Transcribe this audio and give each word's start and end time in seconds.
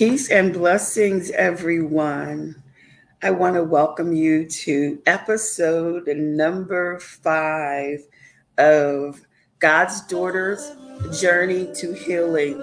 Peace 0.00 0.30
and 0.30 0.54
blessings, 0.54 1.30
everyone. 1.32 2.62
I 3.22 3.32
want 3.32 3.56
to 3.56 3.62
welcome 3.62 4.14
you 4.14 4.48
to 4.48 4.98
episode 5.04 6.06
number 6.06 6.98
five 7.00 8.00
of 8.56 9.20
God's 9.58 10.00
Daughter's 10.06 10.72
Journey 11.20 11.68
to 11.74 11.92
Healing. 11.92 12.62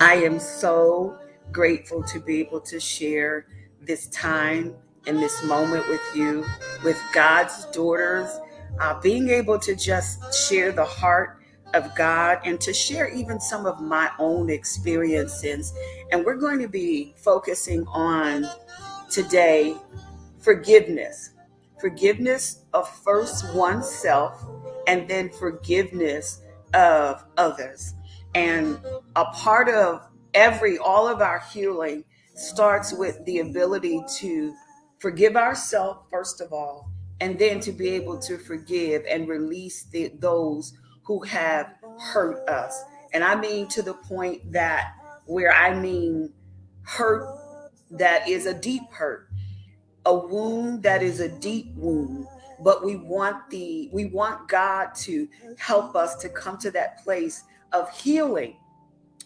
I 0.00 0.22
am 0.24 0.40
so 0.40 1.18
grateful 1.52 2.02
to 2.04 2.18
be 2.18 2.40
able 2.40 2.62
to 2.62 2.80
share 2.80 3.46
this 3.82 4.06
time 4.06 4.74
and 5.06 5.18
this 5.18 5.44
moment 5.44 5.86
with 5.86 6.00
you, 6.14 6.46
with 6.82 6.98
God's 7.12 7.66
daughters, 7.72 8.30
uh, 8.80 8.98
being 9.02 9.28
able 9.28 9.58
to 9.58 9.76
just 9.76 10.48
share 10.48 10.72
the 10.72 10.86
heart 10.86 11.37
of 11.74 11.94
God 11.94 12.38
and 12.44 12.60
to 12.60 12.72
share 12.72 13.08
even 13.08 13.40
some 13.40 13.66
of 13.66 13.80
my 13.80 14.10
own 14.18 14.50
experiences. 14.50 15.72
And 16.12 16.24
we're 16.24 16.36
going 16.36 16.60
to 16.60 16.68
be 16.68 17.14
focusing 17.16 17.86
on 17.88 18.46
today 19.10 19.76
forgiveness. 20.40 21.30
Forgiveness 21.80 22.64
of 22.72 22.88
first 23.02 23.54
oneself 23.54 24.44
and 24.86 25.08
then 25.08 25.30
forgiveness 25.30 26.40
of 26.74 27.24
others. 27.36 27.94
And 28.34 28.78
a 29.16 29.26
part 29.26 29.68
of 29.68 30.08
every, 30.34 30.78
all 30.78 31.06
of 31.06 31.20
our 31.20 31.40
healing 31.52 32.04
starts 32.34 32.92
with 32.92 33.24
the 33.24 33.40
ability 33.40 34.02
to 34.18 34.54
forgive 34.98 35.36
ourselves, 35.36 36.00
first 36.10 36.40
of 36.40 36.52
all, 36.52 36.90
and 37.20 37.38
then 37.38 37.60
to 37.60 37.72
be 37.72 37.88
able 37.90 38.18
to 38.18 38.38
forgive 38.38 39.04
and 39.08 39.28
release 39.28 39.84
the, 39.84 40.12
those 40.18 40.72
who 41.08 41.20
have 41.22 41.74
hurt 41.98 42.46
us. 42.50 42.84
And 43.14 43.24
I 43.24 43.34
mean 43.34 43.66
to 43.68 43.80
the 43.80 43.94
point 43.94 44.52
that 44.52 44.92
where 45.24 45.50
I 45.50 45.74
mean 45.74 46.30
hurt 46.82 47.26
that 47.90 48.28
is 48.28 48.44
a 48.44 48.52
deep 48.52 48.82
hurt, 48.92 49.30
a 50.04 50.14
wound 50.14 50.82
that 50.82 51.02
is 51.02 51.20
a 51.20 51.28
deep 51.30 51.72
wound. 51.76 52.26
But 52.60 52.84
we 52.84 52.96
want 52.96 53.48
the 53.48 53.88
we 53.90 54.04
want 54.04 54.48
God 54.48 54.94
to 54.96 55.26
help 55.56 55.96
us 55.96 56.14
to 56.16 56.28
come 56.28 56.58
to 56.58 56.70
that 56.72 57.02
place 57.02 57.42
of 57.72 57.90
healing 57.90 58.58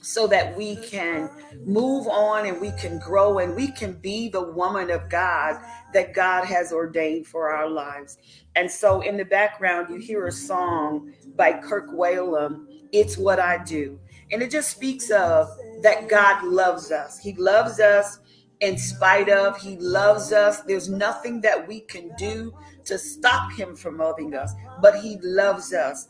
so 0.02 0.26
that 0.26 0.56
we 0.56 0.76
can 0.76 1.30
move 1.64 2.06
on 2.08 2.46
and 2.46 2.60
we 2.60 2.72
can 2.72 2.98
grow 2.98 3.38
and 3.38 3.54
we 3.54 3.70
can 3.70 3.94
be 3.94 4.28
the 4.28 4.42
woman 4.42 4.90
of 4.90 5.08
God 5.08 5.60
that 5.94 6.12
God 6.12 6.44
has 6.44 6.72
ordained 6.72 7.26
for 7.26 7.50
our 7.50 7.68
lives. 7.68 8.18
And 8.56 8.70
so 8.70 9.00
in 9.00 9.16
the 9.16 9.24
background, 9.24 9.88
you 9.90 9.96
hear 9.96 10.26
a 10.26 10.32
song 10.32 11.14
by 11.36 11.52
Kirk 11.52 11.90
Whalum, 11.90 12.66
It's 12.92 13.16
What 13.16 13.38
I 13.38 13.62
Do. 13.62 13.98
And 14.30 14.42
it 14.42 14.50
just 14.50 14.70
speaks 14.70 15.10
of 15.10 15.48
that 15.82 16.08
God 16.08 16.44
loves 16.44 16.90
us. 16.90 17.18
He 17.18 17.34
loves 17.34 17.80
us 17.80 18.18
in 18.60 18.78
spite 18.78 19.28
of, 19.28 19.56
He 19.60 19.76
loves 19.76 20.32
us. 20.32 20.60
There's 20.62 20.88
nothing 20.88 21.40
that 21.42 21.66
we 21.66 21.80
can 21.80 22.10
do 22.16 22.52
to 22.84 22.98
stop 22.98 23.52
Him 23.52 23.76
from 23.76 23.98
loving 23.98 24.34
us, 24.34 24.52
but 24.80 24.98
He 25.00 25.18
loves 25.22 25.72
us 25.72 26.08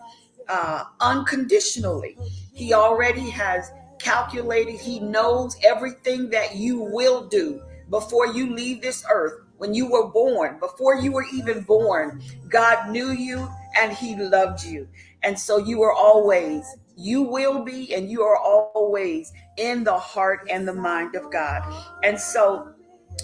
uh, 0.48 0.84
unconditionally. 1.00 2.16
He 2.52 2.72
already 2.74 3.28
has 3.30 3.70
calculated, 4.02 4.78
He 4.78 5.00
knows 5.00 5.56
everything 5.64 6.30
that 6.30 6.56
you 6.56 6.80
will 6.80 7.26
do 7.28 7.62
before 7.90 8.26
you 8.26 8.54
leave 8.54 8.82
this 8.82 9.04
earth 9.10 9.42
when 9.62 9.74
you 9.74 9.86
were 9.88 10.08
born, 10.08 10.58
before 10.58 10.96
you 10.96 11.12
were 11.12 11.24
even 11.32 11.60
born, 11.60 12.20
God 12.48 12.90
knew 12.90 13.12
you 13.12 13.48
and 13.78 13.92
He 13.92 14.16
loved 14.16 14.64
you. 14.64 14.88
And 15.22 15.38
so 15.38 15.58
you 15.58 15.82
are 15.82 15.92
always, 15.92 16.64
you 16.96 17.22
will 17.22 17.62
be, 17.62 17.94
and 17.94 18.10
you 18.10 18.22
are 18.22 18.36
always 18.36 19.32
in 19.58 19.84
the 19.84 19.96
heart 19.96 20.48
and 20.50 20.66
the 20.66 20.74
mind 20.74 21.14
of 21.14 21.30
God. 21.30 21.62
And 22.02 22.18
so 22.18 22.74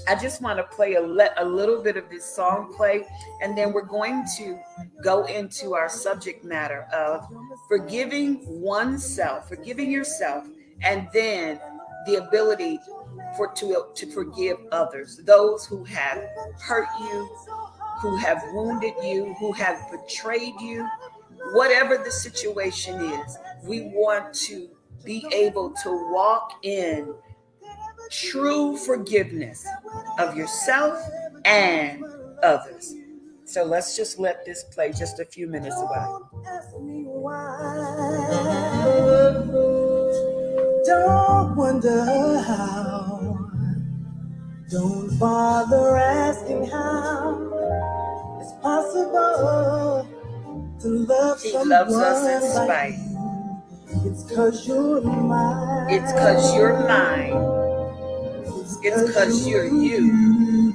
I 0.06 0.14
just 0.14 0.40
want 0.40 0.58
to 0.58 0.76
play 0.76 0.94
a, 0.94 1.00
le- 1.00 1.34
a 1.38 1.44
little 1.44 1.82
bit 1.82 1.96
of 1.96 2.08
this 2.08 2.24
song 2.24 2.72
play, 2.76 3.04
and 3.42 3.58
then 3.58 3.72
we're 3.72 3.82
going 3.82 4.24
to 4.36 4.60
go 5.02 5.24
into 5.24 5.74
our 5.74 5.88
subject 5.88 6.44
matter 6.44 6.86
of 6.92 7.26
forgiving 7.66 8.38
oneself, 8.46 9.48
forgiving 9.48 9.90
yourself, 9.90 10.46
and 10.82 11.08
then 11.12 11.60
the 12.06 12.16
ability 12.16 12.80
for 13.36 13.52
to, 13.54 13.86
to 13.94 14.10
forgive 14.12 14.58
others, 14.72 15.18
those 15.24 15.66
who 15.66 15.84
have 15.84 16.22
hurt 16.60 16.88
you, 17.00 17.36
who 18.00 18.16
have 18.16 18.42
wounded 18.52 18.94
you, 19.02 19.34
who 19.38 19.52
have 19.52 19.78
betrayed 19.90 20.54
you, 20.60 20.88
whatever 21.52 21.98
the 21.98 22.10
situation 22.10 23.00
is, 23.00 23.38
we 23.64 23.82
want 23.94 24.32
to 24.34 24.68
be 25.04 25.26
able 25.32 25.70
to 25.82 25.90
walk 26.12 26.52
in 26.62 27.14
true 28.10 28.76
forgiveness 28.76 29.66
of 30.18 30.36
yourself 30.36 30.98
and 31.44 32.04
others. 32.42 32.94
So 33.44 33.64
let's 33.64 33.96
just 33.96 34.18
let 34.18 34.44
this 34.44 34.64
play 34.64 34.92
just 34.92 35.20
a 35.20 35.24
few 35.24 35.46
minutes 35.46 35.76
away. 35.76 36.06
Wonder 41.78 42.40
how 42.40 43.50
don't 44.68 45.16
bother 45.18 45.96
asking 45.96 46.66
how 46.66 47.38
it's 48.40 48.52
possible 48.60 50.08
to 50.80 50.88
love 50.88 51.40
he 51.40 51.50
someone 51.50 51.68
loves 51.68 51.94
us 51.94 52.44
in 52.44 52.50
spite. 52.50 52.68
Like 52.68 54.04
you. 54.04 54.10
It's 54.10 54.34
cause 54.34 54.66
you're 54.66 55.02
mine. 55.02 55.90
It's 55.90 56.12
cause 56.14 56.54
you're 56.56 56.80
mine. 56.88 57.62
It's 58.82 59.14
cause 59.14 59.46
you're 59.46 59.66
you. 59.66 60.72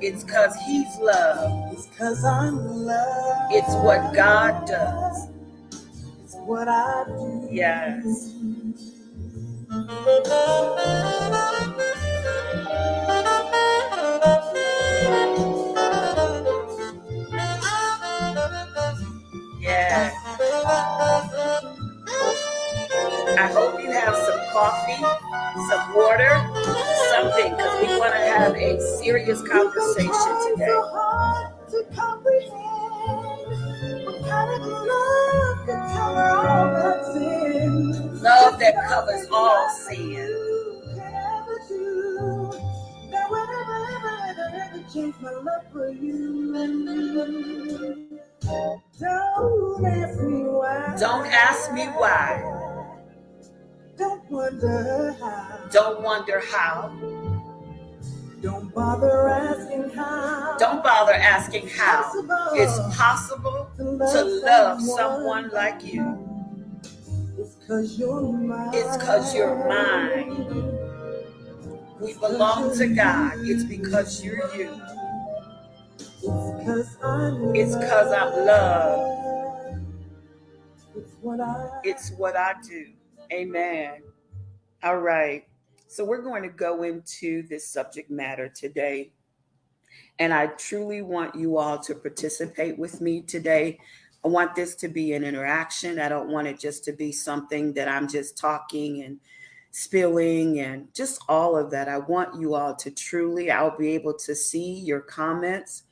It's 0.00 0.24
cause 0.24 0.56
he's 0.66 0.98
love. 0.98 1.72
It's 1.72 1.86
cause 1.96 2.24
I'm 2.24 2.56
love. 2.66 3.48
It's 3.52 3.74
what 3.84 4.12
God 4.14 4.66
does. 4.66 5.28
It's 6.24 6.34
what 6.34 6.66
I 6.66 7.04
do. 7.06 7.48
Yes. 7.52 8.32
Yeah. 19.60 20.10
I 23.38 23.46
hope 23.52 23.80
you 23.82 23.92
have 23.92 24.16
some 24.16 24.40
coffee, 24.52 25.02
some 25.68 25.94
water, 25.94 26.30
something, 27.12 27.50
because 27.56 27.82
we 27.82 27.98
want 27.98 28.14
to 28.14 28.20
have 28.20 28.54
a 28.56 28.80
serious 28.98 29.42
conversation 29.42 30.54
today. 30.56 30.80
Love 38.22 38.58
that 38.58 38.74
covers 38.88 39.26
all 39.32 39.68
sin. 39.70 40.28
Don't 49.00 49.86
ask 49.86 50.20
me 50.22 50.42
why. 50.44 50.96
Don't 50.98 51.26
ask 51.26 51.72
me 51.72 51.86
why. 51.86 52.42
Don't 53.96 54.30
wonder 54.30 55.16
how. 55.18 55.68
Don't 55.70 56.02
wonder 56.02 56.42
how. 56.52 56.92
Don't 58.42 58.74
bother 58.74 59.28
asking 59.28 59.90
how. 59.90 60.56
Don't 60.58 60.82
bother 60.82 61.12
asking 61.14 61.68
how. 61.68 62.12
It's 62.54 62.78
possible 62.96 63.70
to 63.78 63.84
love 64.44 64.82
someone 64.82 65.50
like 65.50 65.82
you. 65.84 66.19
It's 67.70 67.76
cause 67.78 67.98
you're 68.00 68.32
mine. 68.32 68.70
It's 68.74 68.96
cause 68.96 69.32
you're 69.32 69.68
mine. 69.68 70.76
We 72.00 72.14
belong 72.14 72.76
to 72.78 72.88
God. 72.88 73.34
It's 73.42 73.62
because 73.62 74.24
you're 74.24 74.52
you. 74.56 74.74
It's 76.02 76.66
cause 76.66 76.96
I'm 77.00 77.54
It's 77.54 77.76
cause 77.76 78.12
I'm 78.12 78.44
love. 78.44 79.76
It's 80.96 81.14
what 81.20 81.40
I 81.40 81.70
It's 81.84 82.10
what 82.10 82.34
I 82.34 82.54
do. 82.68 82.86
Amen. 83.32 84.02
All 84.82 84.98
right. 84.98 85.44
So 85.86 86.04
we're 86.04 86.22
going 86.22 86.42
to 86.42 86.48
go 86.48 86.82
into 86.82 87.46
this 87.46 87.68
subject 87.68 88.10
matter 88.10 88.48
today. 88.48 89.12
And 90.18 90.34
I 90.34 90.48
truly 90.48 91.02
want 91.02 91.36
you 91.36 91.56
all 91.56 91.78
to 91.78 91.94
participate 91.94 92.80
with 92.80 93.00
me 93.00 93.22
today. 93.22 93.78
I 94.24 94.28
want 94.28 94.54
this 94.54 94.74
to 94.76 94.88
be 94.88 95.12
an 95.14 95.24
interaction. 95.24 95.98
I 95.98 96.08
don't 96.08 96.30
want 96.30 96.46
it 96.46 96.58
just 96.58 96.84
to 96.84 96.92
be 96.92 97.12
something 97.12 97.72
that 97.74 97.88
I'm 97.88 98.08
just 98.08 98.36
talking 98.36 99.02
and 99.02 99.18
spilling 99.70 100.60
and 100.60 100.92
just 100.94 101.22
all 101.28 101.56
of 101.56 101.70
that. 101.70 101.88
I 101.88 101.98
want 101.98 102.40
you 102.40 102.54
all 102.54 102.74
to 102.76 102.90
truly, 102.90 103.50
I'll 103.50 103.76
be 103.76 103.92
able 103.92 104.14
to 104.14 104.34
see 104.34 104.72
your 104.74 105.00
comments 105.00 105.84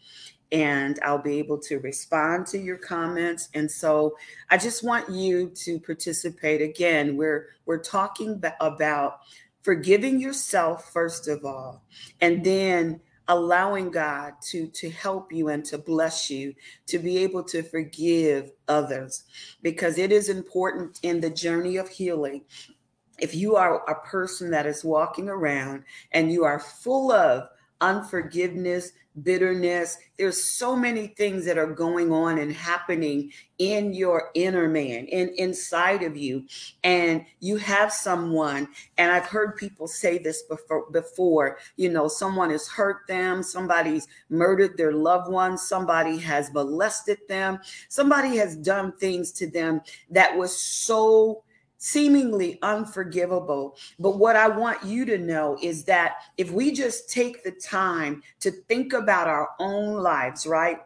and 0.51 0.99
I'll 1.05 1.23
be 1.23 1.39
able 1.39 1.59
to 1.59 1.79
respond 1.79 2.47
to 2.49 2.59
your 2.59 2.79
comments. 2.79 3.49
And 3.55 3.71
so 3.71 4.17
I 4.51 4.57
just 4.57 4.83
want 4.83 5.09
you 5.11 5.51
to 5.51 5.79
participate 5.81 6.63
again. 6.63 7.17
We're 7.17 7.49
we're 7.67 7.83
talking 7.83 8.43
about 8.61 9.21
forgiving 9.63 10.21
yourself 10.21 10.91
first 10.93 11.29
of 11.29 11.45
all, 11.45 11.83
and 12.21 12.43
then 12.43 13.01
allowing 13.29 13.91
God 13.91 14.35
to 14.51 14.67
to 14.69 14.91
help 14.91 15.33
you 15.33 15.49
and 15.49 15.65
to 15.67 15.79
bless 15.79 16.31
you 16.31 16.55
to 16.87 16.99
be 16.99 17.19
able 17.19 17.45
to 17.45 17.63
forgive 17.63 18.51
others. 18.69 19.25
Because 19.63 19.99
it 19.99 20.13
is 20.13 20.29
important 20.29 20.99
in 21.03 21.21
the 21.21 21.31
journey 21.31 21.77
of 21.77 21.89
healing 21.89 22.43
if 23.19 23.35
you 23.35 23.57
are 23.57 23.85
a 23.91 24.07
person 24.07 24.51
that 24.51 24.67
is 24.67 24.85
walking 24.85 25.29
around 25.29 25.85
and 26.13 26.33
you 26.33 26.45
are 26.45 26.61
full 26.61 27.13
of 27.13 27.49
unforgiveness, 27.81 28.93
bitterness. 29.23 29.99
There's 30.17 30.43
so 30.43 30.77
many 30.77 31.09
things 31.09 31.45
that 31.45 31.59
are 31.59 31.73
going 31.73 32.13
on 32.13 32.39
and 32.39 32.53
happening 32.53 33.33
in 33.59 33.93
your 33.93 34.31
inner 34.35 34.69
man, 34.69 35.07
in 35.07 35.31
inside 35.37 36.03
of 36.03 36.17
you. 36.17 36.45
And 36.85 37.25
you 37.41 37.57
have 37.57 37.93
someone, 37.93 38.69
and 38.97 39.11
I've 39.11 39.27
heard 39.27 39.57
people 39.57 39.89
say 39.89 40.19
this 40.19 40.43
before, 40.43 40.91
before, 40.91 41.59
you 41.77 41.91
know, 41.91 42.09
someone 42.09 42.51
has 42.51 42.69
hurt 42.69 43.07
them, 43.09 43.43
somebody's 43.43 44.07
murdered 44.31 44.77
their 44.77 44.93
loved 44.93 45.31
ones, 45.31 45.67
somebody 45.67 46.19
has 46.19 46.53
molested 46.53 47.19
them, 47.29 47.59
somebody 47.89 48.37
has 48.37 48.57
done 48.57 48.93
things 48.99 49.33
to 49.33 49.51
them 49.51 49.81
that 50.11 50.37
was 50.37 50.59
so 50.59 51.43
seemingly 51.79 52.59
unforgivable. 52.63 53.77
But 53.99 54.19
what 54.19 54.37
I 54.37 54.49
want 54.49 54.85
you 54.85 55.05
to 55.07 55.19
know 55.19 55.57
is 55.63 55.85
that 55.85 56.17
if 56.37 56.51
we 56.51 56.73
just 56.73 57.09
take 57.09 57.43
the 57.43 57.53
time 57.53 58.23
to 58.41 58.51
think 58.51 58.93
about 58.93 59.29
our 59.29 59.51
own 59.59 59.95
lives, 59.95 60.47
right? 60.47 60.79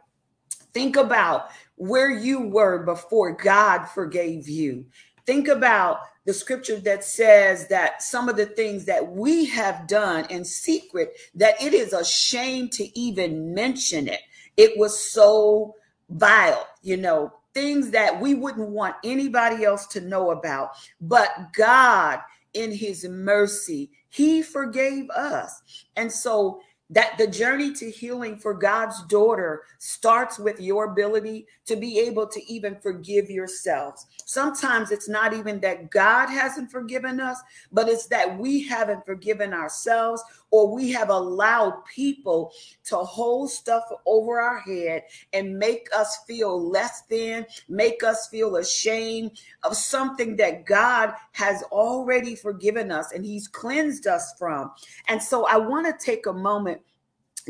Think 0.72 0.96
about 0.96 1.48
where 1.76 2.10
you 2.10 2.42
were 2.42 2.84
before 2.84 3.32
God 3.32 3.86
forgave 3.86 4.48
you. 4.48 4.86
Think 5.26 5.48
about 5.48 6.00
the 6.24 6.32
scripture 6.32 6.78
that 6.80 7.04
says 7.04 7.66
that 7.68 8.02
some 8.02 8.28
of 8.28 8.36
the 8.36 8.46
things 8.46 8.84
that 8.84 9.12
we 9.12 9.46
have 9.46 9.88
done 9.88 10.24
in 10.30 10.44
secret, 10.44 11.16
that 11.34 11.60
it 11.60 11.74
is 11.74 11.92
a 11.92 12.04
shame 12.04 12.68
to 12.68 12.98
even 12.98 13.52
mention 13.54 14.08
it. 14.08 14.20
It 14.56 14.78
was 14.78 15.12
so 15.12 15.74
vile, 16.10 16.68
you 16.82 16.96
know, 16.96 17.32
things 17.54 17.90
that 17.90 18.20
we 18.20 18.34
wouldn't 18.34 18.68
want 18.68 18.96
anybody 19.04 19.64
else 19.64 19.86
to 19.88 20.00
know 20.00 20.30
about. 20.30 20.70
But 21.00 21.30
God, 21.54 22.20
in 22.54 22.72
his 22.72 23.06
mercy, 23.08 23.90
he 24.08 24.42
forgave 24.42 25.08
us. 25.10 25.62
And 25.96 26.10
so 26.10 26.60
that 26.92 27.16
the 27.16 27.26
journey 27.26 27.72
to 27.72 27.90
healing 27.90 28.36
for 28.36 28.52
God's 28.52 29.02
daughter 29.04 29.62
starts 29.78 30.38
with 30.38 30.60
your 30.60 30.92
ability 30.92 31.46
to 31.64 31.74
be 31.74 31.98
able 31.98 32.26
to 32.26 32.52
even 32.52 32.76
forgive 32.80 33.30
yourselves. 33.30 34.06
Sometimes 34.26 34.90
it's 34.90 35.08
not 35.08 35.32
even 35.32 35.58
that 35.60 35.90
God 35.90 36.26
hasn't 36.28 36.70
forgiven 36.70 37.18
us, 37.18 37.40
but 37.72 37.88
it's 37.88 38.06
that 38.08 38.38
we 38.38 38.62
haven't 38.62 39.06
forgiven 39.06 39.54
ourselves 39.54 40.22
or 40.52 40.72
we 40.72 40.92
have 40.92 41.08
allowed 41.08 41.82
people 41.86 42.52
to 42.84 42.96
hold 42.96 43.50
stuff 43.50 43.82
over 44.06 44.40
our 44.40 44.60
head 44.60 45.02
and 45.32 45.58
make 45.58 45.88
us 45.96 46.18
feel 46.26 46.70
less 46.70 47.02
than, 47.10 47.44
make 47.68 48.04
us 48.04 48.28
feel 48.28 48.56
ashamed 48.56 49.32
of 49.64 49.76
something 49.76 50.36
that 50.36 50.66
God 50.66 51.14
has 51.32 51.62
already 51.64 52.36
forgiven 52.36 52.92
us 52.92 53.12
and 53.12 53.24
He's 53.24 53.48
cleansed 53.48 54.06
us 54.06 54.34
from. 54.38 54.70
And 55.08 55.20
so 55.20 55.46
I 55.46 55.56
want 55.56 55.86
to 55.86 56.04
take 56.04 56.26
a 56.26 56.32
moment 56.32 56.82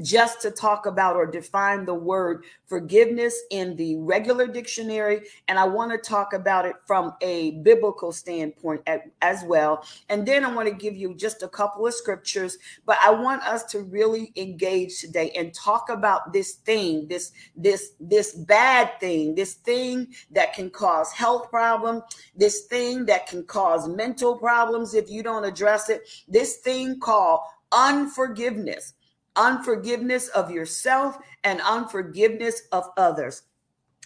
just 0.02 0.40
to 0.42 0.50
talk 0.50 0.86
about 0.86 1.16
or 1.16 1.26
define 1.26 1.84
the 1.84 1.94
word 1.94 2.44
forgiveness 2.66 3.38
in 3.50 3.76
the 3.76 3.96
regular 3.96 4.46
dictionary. 4.46 5.22
And 5.48 5.58
I 5.58 5.64
want 5.64 5.92
to 5.92 5.98
talk 5.98 6.32
about 6.32 6.64
it 6.64 6.76
from 6.86 7.14
a 7.20 7.52
biblical 7.62 8.12
standpoint 8.12 8.88
as 9.20 9.44
well. 9.44 9.84
And 10.08 10.26
then 10.26 10.44
I 10.44 10.54
want 10.54 10.68
to 10.68 10.74
give 10.74 10.96
you 10.96 11.14
just 11.14 11.42
a 11.42 11.48
couple 11.48 11.86
of 11.86 11.94
scriptures, 11.94 12.56
but 12.86 12.98
I 13.04 13.10
want 13.10 13.42
us 13.42 13.64
to 13.66 13.80
really 13.80 14.32
engage 14.36 15.00
today 15.00 15.30
and 15.36 15.52
talk 15.52 15.90
about 15.90 16.32
this 16.32 16.54
thing, 16.54 17.06
this, 17.08 17.32
this, 17.56 17.92
this 18.00 18.34
bad 18.34 18.98
thing, 19.00 19.34
this 19.34 19.54
thing 19.54 20.08
that 20.30 20.54
can 20.54 20.70
cause 20.70 21.12
health 21.12 21.50
problem, 21.50 22.02
this 22.34 22.62
thing 22.66 23.04
that 23.06 23.26
can 23.26 23.44
cause 23.44 23.88
mental 23.88 24.36
problems 24.36 24.94
if 24.94 25.10
you 25.10 25.22
don't 25.22 25.44
address 25.44 25.90
it, 25.90 26.08
this 26.28 26.58
thing 26.58 26.98
called 27.00 27.40
unforgiveness 27.72 28.94
unforgiveness 29.36 30.28
of 30.28 30.50
yourself 30.50 31.18
and 31.44 31.60
unforgiveness 31.60 32.62
of 32.72 32.88
others. 32.96 33.42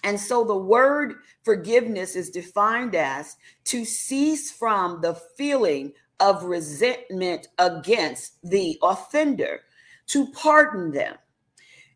And 0.04 0.20
so 0.20 0.44
the 0.44 0.56
word 0.56 1.14
forgiveness 1.42 2.16
is 2.16 2.30
defined 2.30 2.94
as 2.94 3.36
to 3.64 3.84
cease 3.84 4.50
from 4.50 5.00
the 5.00 5.14
feeling 5.36 5.92
of 6.20 6.44
resentment 6.44 7.48
against 7.58 8.38
the 8.42 8.78
offender, 8.82 9.62
to 10.08 10.30
pardon 10.32 10.92
them. 10.92 11.16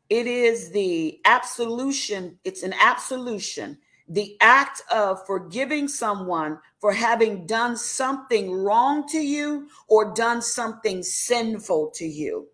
It 0.09 0.26
is 0.26 0.71
the 0.73 1.21
absolution, 1.25 2.38
it's 2.44 2.65
an 2.65 2.75
absolution, 2.81 3.79
the 4.09 4.37
act 4.41 4.83
of 4.91 5.25
forgiving 5.25 5.87
someone 5.87 6.59
for 6.81 6.93
having 6.93 7.47
done 7.47 7.76
something 7.76 8.53
wrong 8.53 9.06
to 9.09 9.19
you 9.19 9.69
or 9.87 10.12
done 10.12 10.43
something 10.43 11.05
sinful 11.05 11.93
to 11.94 12.05
you. 12.05 12.49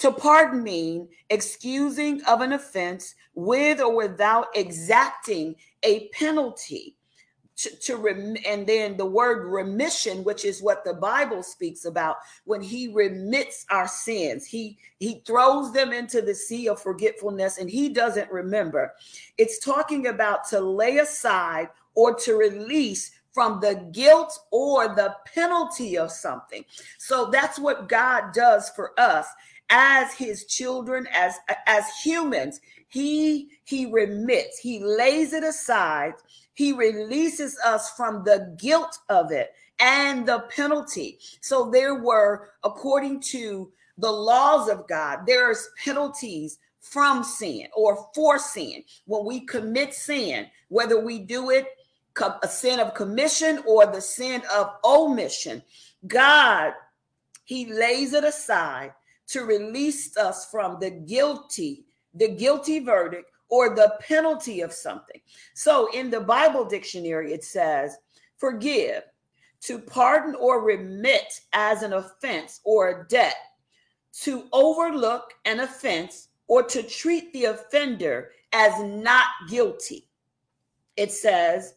To 0.00 0.10
pardon 0.10 0.62
mean 0.62 1.08
excusing 1.28 2.22
of 2.24 2.40
an 2.40 2.52
offense 2.52 3.14
with 3.34 3.80
or 3.80 3.94
without 3.94 4.46
exacting 4.54 5.54
a 5.82 6.08
penalty. 6.08 6.96
To, 7.58 7.76
to 7.80 7.96
rem- 7.96 8.38
and 8.46 8.66
then 8.66 8.96
the 8.96 9.04
word 9.04 9.50
remission, 9.52 10.24
which 10.24 10.46
is 10.46 10.62
what 10.62 10.82
the 10.82 10.94
Bible 10.94 11.42
speaks 11.42 11.84
about, 11.84 12.16
when 12.44 12.62
He 12.62 12.88
remits 12.88 13.66
our 13.68 13.86
sins, 13.86 14.46
He 14.46 14.78
He 14.98 15.22
throws 15.26 15.70
them 15.70 15.92
into 15.92 16.22
the 16.22 16.34
sea 16.34 16.70
of 16.70 16.80
forgetfulness, 16.80 17.58
and 17.58 17.68
He 17.68 17.90
doesn't 17.90 18.32
remember. 18.32 18.94
It's 19.36 19.58
talking 19.58 20.06
about 20.06 20.48
to 20.48 20.60
lay 20.60 20.96
aside 20.98 21.68
or 21.94 22.14
to 22.20 22.36
release 22.36 23.10
from 23.32 23.60
the 23.60 23.86
guilt 23.92 24.38
or 24.50 24.88
the 24.88 25.14
penalty 25.26 25.98
of 25.98 26.10
something. 26.10 26.64
So 26.96 27.26
that's 27.30 27.58
what 27.58 27.88
God 27.90 28.32
does 28.32 28.70
for 28.70 28.98
us 28.98 29.26
as 29.70 30.12
his 30.12 30.46
children 30.46 31.06
as 31.14 31.36
as 31.66 31.84
humans 32.02 32.60
he 32.88 33.48
he 33.64 33.86
remits 33.86 34.58
he 34.58 34.82
lays 34.82 35.32
it 35.32 35.44
aside 35.44 36.12
he 36.54 36.72
releases 36.72 37.58
us 37.64 37.90
from 37.92 38.24
the 38.24 38.54
guilt 38.58 38.98
of 39.08 39.32
it 39.32 39.52
and 39.78 40.26
the 40.26 40.40
penalty. 40.54 41.18
So 41.40 41.70
there 41.70 41.94
were 42.02 42.50
according 42.64 43.20
to 43.20 43.72
the 43.96 44.10
laws 44.10 44.68
of 44.68 44.86
god 44.88 45.20
there's 45.26 45.70
penalties 45.82 46.58
from 46.80 47.22
sin 47.22 47.66
or 47.74 48.08
for 48.14 48.38
sin. 48.38 48.82
When 49.06 49.24
we 49.24 49.40
commit 49.40 49.94
sin 49.94 50.48
whether 50.68 51.00
we 51.00 51.20
do 51.20 51.50
it 51.50 51.66
a 52.42 52.48
sin 52.48 52.80
of 52.80 52.92
commission 52.92 53.62
or 53.66 53.86
the 53.86 54.00
sin 54.00 54.42
of 54.52 54.72
omission 54.84 55.62
god 56.06 56.74
he 57.44 57.72
lays 57.72 58.12
it 58.12 58.24
aside 58.24 58.92
to 59.30 59.44
release 59.44 60.16
us 60.16 60.46
from 60.50 60.78
the 60.80 60.90
guilty, 60.90 61.84
the 62.14 62.28
guilty 62.28 62.80
verdict 62.80 63.30
or 63.48 63.74
the 63.74 63.96
penalty 64.00 64.60
of 64.60 64.72
something. 64.72 65.20
So 65.54 65.88
in 65.92 66.10
the 66.10 66.20
Bible 66.20 66.64
dictionary, 66.64 67.32
it 67.32 67.44
says, 67.44 67.96
forgive, 68.38 69.02
to 69.62 69.78
pardon 69.78 70.34
or 70.36 70.62
remit 70.62 71.40
as 71.52 71.82
an 71.82 71.92
offense 71.92 72.60
or 72.64 72.88
a 72.88 73.08
debt, 73.08 73.36
to 74.22 74.44
overlook 74.52 75.34
an 75.44 75.60
offense 75.60 76.28
or 76.48 76.62
to 76.64 76.82
treat 76.82 77.32
the 77.32 77.44
offender 77.44 78.30
as 78.52 78.72
not 78.82 79.26
guilty. 79.48 80.08
It 80.96 81.12
says, 81.12 81.74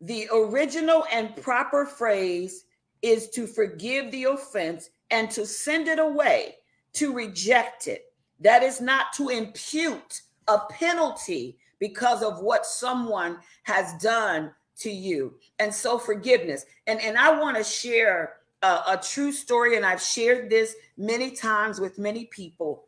the 0.00 0.28
original 0.32 1.04
and 1.12 1.36
proper 1.36 1.84
phrase 1.84 2.64
is 3.02 3.28
to 3.30 3.46
forgive 3.46 4.10
the 4.10 4.24
offense 4.24 4.90
and 5.14 5.30
to 5.30 5.46
send 5.46 5.86
it 5.86 6.00
away, 6.00 6.56
to 6.92 7.12
reject 7.12 7.86
it. 7.86 8.12
That 8.40 8.64
is 8.64 8.80
not 8.80 9.12
to 9.14 9.28
impute 9.28 10.22
a 10.48 10.58
penalty 10.70 11.56
because 11.78 12.24
of 12.24 12.40
what 12.40 12.66
someone 12.66 13.38
has 13.62 13.94
done 14.02 14.50
to 14.78 14.90
you. 14.90 15.34
And 15.60 15.72
so 15.72 15.98
forgiveness. 15.98 16.66
And, 16.88 17.00
and 17.00 17.16
I 17.16 17.40
want 17.40 17.56
to 17.56 17.62
share 17.62 18.38
a, 18.62 18.66
a 18.88 19.00
true 19.00 19.30
story, 19.30 19.76
and 19.76 19.86
I've 19.86 20.02
shared 20.02 20.50
this 20.50 20.74
many 20.98 21.30
times 21.30 21.78
with 21.78 21.96
many 21.96 22.24
people. 22.24 22.86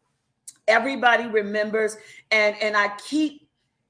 Everybody 0.67 1.29
remembers, 1.29 1.97
and, 2.33 2.57
and 2.61 2.77
I 2.77 2.91
keep 3.07 3.43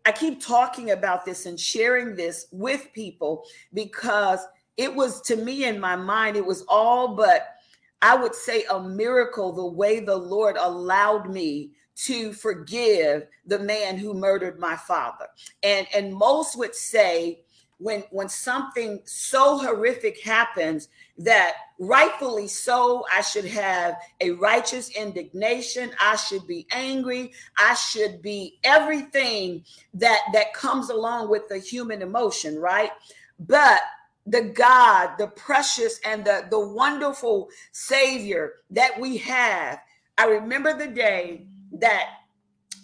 I 0.05 0.13
keep 0.13 0.41
talking 0.41 0.93
about 0.93 1.25
this 1.25 1.47
and 1.47 1.59
sharing 1.59 2.15
this 2.15 2.47
with 2.53 2.93
people 2.93 3.43
because 3.75 4.39
it 4.77 4.95
was 4.95 5.21
to 5.23 5.35
me 5.35 5.65
in 5.65 5.81
my 5.81 5.97
mind, 5.97 6.37
it 6.37 6.47
was 6.47 6.65
all 6.69 7.17
but 7.17 7.56
I 8.03 8.17
would 8.17 8.35
say 8.35 8.65
a 8.71 8.81
miracle 8.81 9.53
the 9.53 9.67
way 9.67 10.01
the 10.01 10.17
Lord 10.17 10.57
allowed 10.57 11.31
me 11.31 11.71
to 11.97 12.33
forgive 12.33 13.27
the 13.47 13.59
man 13.59 13.97
who 13.97 14.13
murdered 14.15 14.59
my 14.59 14.77
father. 14.77 15.27
And 15.63 15.87
and 15.95 16.15
most 16.15 16.57
would 16.59 16.75
say 16.75 17.41
when 17.79 18.05
when 18.11 18.29
something 18.29 19.01
so 19.05 19.59
horrific 19.59 20.23
happens 20.23 20.89
that 21.19 21.55
rightfully 21.79 22.49
so 22.49 23.05
i 23.13 23.21
should 23.21 23.45
have 23.45 23.97
a 24.21 24.31
righteous 24.33 24.91
indignation. 24.97 25.91
I 26.01 26.17
should 26.17 26.47
be 26.47 26.67
angry. 26.71 27.33
I 27.59 27.75
should 27.75 28.23
be 28.23 28.59
everything 28.65 29.65
that 29.95 30.21
that 30.33 30.55
comes 30.55 30.91
along 30.91 31.31
with 31.31 31.49
the 31.49 31.59
human 31.59 32.03
emotion 32.03 32.59
right? 32.59 32.91
But 33.39 33.81
the 34.27 34.43
god 34.43 35.17
the 35.19 35.29
precious 35.29 36.01
and 36.05 36.25
the 36.25 36.47
the 36.51 36.59
wonderful 36.59 37.49
savior 37.73 38.55
that 38.71 38.99
we 39.01 39.17
have. 39.19 39.79
I 40.19 40.27
remember 40.27 40.77
the 40.77 40.89
day 40.89 41.47
that 41.73 42.09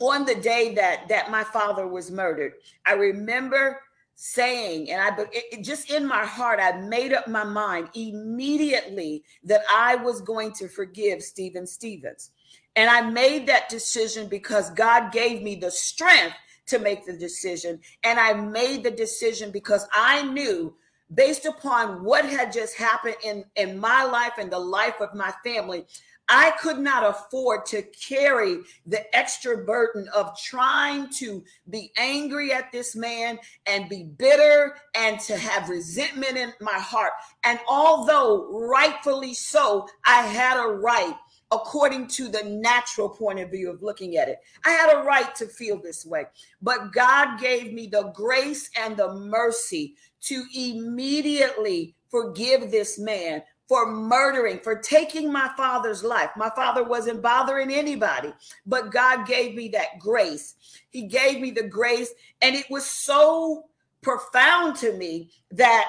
on 0.00 0.24
the 0.24 0.34
day 0.34 0.74
that 0.74 1.08
that 1.08 1.30
my 1.30 1.44
father 1.44 1.86
was 1.86 2.10
murdered 2.10 2.52
i 2.86 2.92
remember 2.92 3.80
saying 4.14 4.90
and 4.90 5.00
i 5.00 5.10
but 5.14 5.28
it, 5.32 5.62
just 5.62 5.90
in 5.90 6.06
my 6.06 6.24
heart 6.24 6.58
i 6.60 6.72
made 6.80 7.12
up 7.12 7.28
my 7.28 7.44
mind 7.44 7.88
immediately 7.94 9.22
that 9.44 9.62
i 9.70 9.94
was 9.96 10.20
going 10.20 10.52
to 10.52 10.68
forgive 10.68 11.22
stephen 11.22 11.66
stephens. 11.66 12.30
And 12.76 12.90
i 12.90 13.00
made 13.02 13.46
that 13.46 13.68
decision 13.68 14.28
because 14.28 14.70
god 14.70 15.12
gave 15.12 15.42
me 15.42 15.54
the 15.54 15.70
strength 15.70 16.36
to 16.64 16.78
make 16.78 17.04
the 17.04 17.16
decision. 17.16 17.80
And 18.04 18.18
i 18.18 18.32
made 18.32 18.82
the 18.82 18.90
decision 18.90 19.50
because 19.50 19.86
i 19.92 20.22
knew 20.22 20.74
based 21.14 21.46
upon 21.46 22.02
what 22.04 22.24
had 22.24 22.52
just 22.52 22.76
happened 22.76 23.16
in 23.24 23.44
in 23.56 23.78
my 23.78 24.04
life 24.04 24.32
and 24.38 24.50
the 24.50 24.58
life 24.58 25.00
of 25.00 25.14
my 25.14 25.32
family 25.44 25.84
I 26.28 26.52
could 26.52 26.78
not 26.78 27.04
afford 27.04 27.66
to 27.66 27.82
carry 27.82 28.60
the 28.86 29.14
extra 29.14 29.64
burden 29.64 30.08
of 30.14 30.38
trying 30.38 31.10
to 31.18 31.44
be 31.68 31.92
angry 31.98 32.52
at 32.52 32.72
this 32.72 32.94
man 32.96 33.38
and 33.66 33.88
be 33.88 34.04
bitter 34.04 34.76
and 34.94 35.20
to 35.20 35.36
have 35.36 35.68
resentment 35.68 36.36
in 36.36 36.52
my 36.60 36.78
heart. 36.78 37.12
And 37.44 37.58
although 37.68 38.48
rightfully 38.50 39.34
so, 39.34 39.86
I 40.06 40.22
had 40.22 40.58
a 40.58 40.68
right 40.68 41.16
according 41.52 42.06
to 42.08 42.28
the 42.28 42.44
natural 42.44 43.08
point 43.08 43.38
of 43.38 43.50
view 43.50 43.70
of 43.70 43.82
looking 43.82 44.16
at 44.16 44.28
it. 44.28 44.38
I 44.64 44.70
had 44.70 44.94
a 44.94 45.04
right 45.04 45.34
to 45.36 45.46
feel 45.46 45.80
this 45.80 46.06
way, 46.06 46.24
but 46.62 46.92
God 46.92 47.38
gave 47.38 47.72
me 47.72 47.86
the 47.86 48.10
grace 48.14 48.70
and 48.78 48.96
the 48.96 49.14
mercy 49.14 49.96
to 50.22 50.44
immediately 50.54 51.94
forgive 52.10 52.70
this 52.70 52.98
man 52.98 53.42
for 53.68 53.90
murdering, 53.90 54.58
for 54.60 54.76
taking 54.76 55.32
my 55.32 55.50
father's 55.56 56.04
life. 56.04 56.30
My 56.36 56.50
father 56.54 56.84
wasn't 56.84 57.22
bothering 57.22 57.72
anybody, 57.72 58.32
but 58.66 58.92
God 58.92 59.26
gave 59.26 59.54
me 59.54 59.68
that 59.68 59.98
grace. 59.98 60.56
He 60.90 61.06
gave 61.06 61.40
me 61.40 61.50
the 61.50 61.68
grace, 61.68 62.12
and 62.42 62.54
it 62.54 62.66
was 62.70 62.84
so 62.84 63.64
profound 64.02 64.76
to 64.76 64.92
me 64.94 65.30
that 65.52 65.88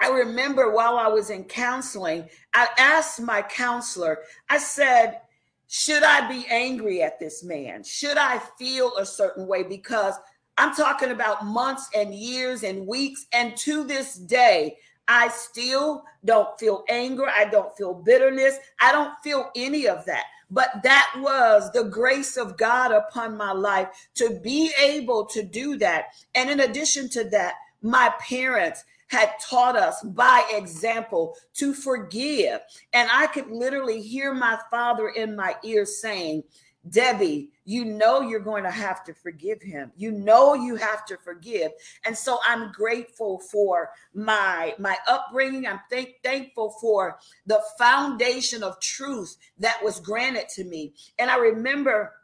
I 0.00 0.08
remember 0.08 0.72
while 0.72 0.96
I 0.96 1.08
was 1.08 1.30
in 1.30 1.44
counseling, 1.44 2.28
I 2.54 2.68
asked 2.78 3.20
my 3.20 3.42
counselor, 3.42 4.18
I 4.48 4.58
said, 4.58 5.20
should 5.68 6.02
I 6.02 6.28
be 6.28 6.46
angry 6.48 7.02
at 7.02 7.20
this 7.20 7.44
man? 7.44 7.84
Should 7.84 8.16
I 8.16 8.38
feel 8.58 8.96
a 8.96 9.06
certain 9.06 9.46
way? 9.46 9.62
Because 9.62 10.14
I'm 10.58 10.74
talking 10.74 11.10
about 11.10 11.46
months 11.46 11.88
and 11.94 12.14
years 12.14 12.64
and 12.64 12.86
weeks. 12.86 13.26
And 13.32 13.56
to 13.58 13.84
this 13.84 14.14
day, 14.14 14.78
I 15.06 15.28
still 15.28 16.04
don't 16.24 16.58
feel 16.58 16.84
anger. 16.88 17.26
I 17.28 17.44
don't 17.44 17.76
feel 17.76 17.94
bitterness. 17.94 18.58
I 18.80 18.92
don't 18.92 19.14
feel 19.22 19.50
any 19.54 19.86
of 19.86 20.04
that. 20.06 20.24
But 20.50 20.82
that 20.82 21.12
was 21.18 21.70
the 21.72 21.84
grace 21.84 22.36
of 22.36 22.56
God 22.56 22.90
upon 22.90 23.36
my 23.36 23.52
life 23.52 23.88
to 24.16 24.40
be 24.42 24.72
able 24.80 25.26
to 25.26 25.42
do 25.42 25.78
that. 25.78 26.06
And 26.34 26.50
in 26.50 26.60
addition 26.60 27.08
to 27.10 27.24
that, 27.30 27.54
my 27.82 28.12
parents 28.20 28.84
had 29.10 29.32
taught 29.40 29.76
us 29.76 30.02
by 30.02 30.48
example 30.52 31.36
to 31.54 31.74
forgive. 31.74 32.60
And 32.92 33.08
I 33.12 33.26
could 33.26 33.50
literally 33.50 34.00
hear 34.00 34.32
my 34.32 34.58
father 34.70 35.08
in 35.08 35.34
my 35.34 35.56
ear 35.64 35.84
saying, 35.84 36.44
Debbie, 36.88 37.50
you 37.64 37.84
know 37.84 38.22
you're 38.22 38.40
going 38.40 38.62
to 38.64 38.70
have 38.70 39.04
to 39.04 39.12
forgive 39.12 39.60
him. 39.60 39.92
You 39.96 40.12
know 40.12 40.54
you 40.54 40.76
have 40.76 41.04
to 41.06 41.18
forgive. 41.18 41.72
And 42.06 42.16
so 42.16 42.38
I'm 42.46 42.72
grateful 42.72 43.38
for 43.38 43.90
my 44.14 44.74
my 44.78 44.96
upbringing. 45.06 45.66
I'm 45.66 45.80
thank, 45.90 46.14
thankful 46.24 46.74
for 46.80 47.18
the 47.46 47.60
foundation 47.78 48.62
of 48.62 48.80
truth 48.80 49.36
that 49.58 49.82
was 49.84 50.00
granted 50.00 50.48
to 50.54 50.64
me. 50.64 50.94
And 51.18 51.30
I 51.30 51.36
remember 51.36 52.14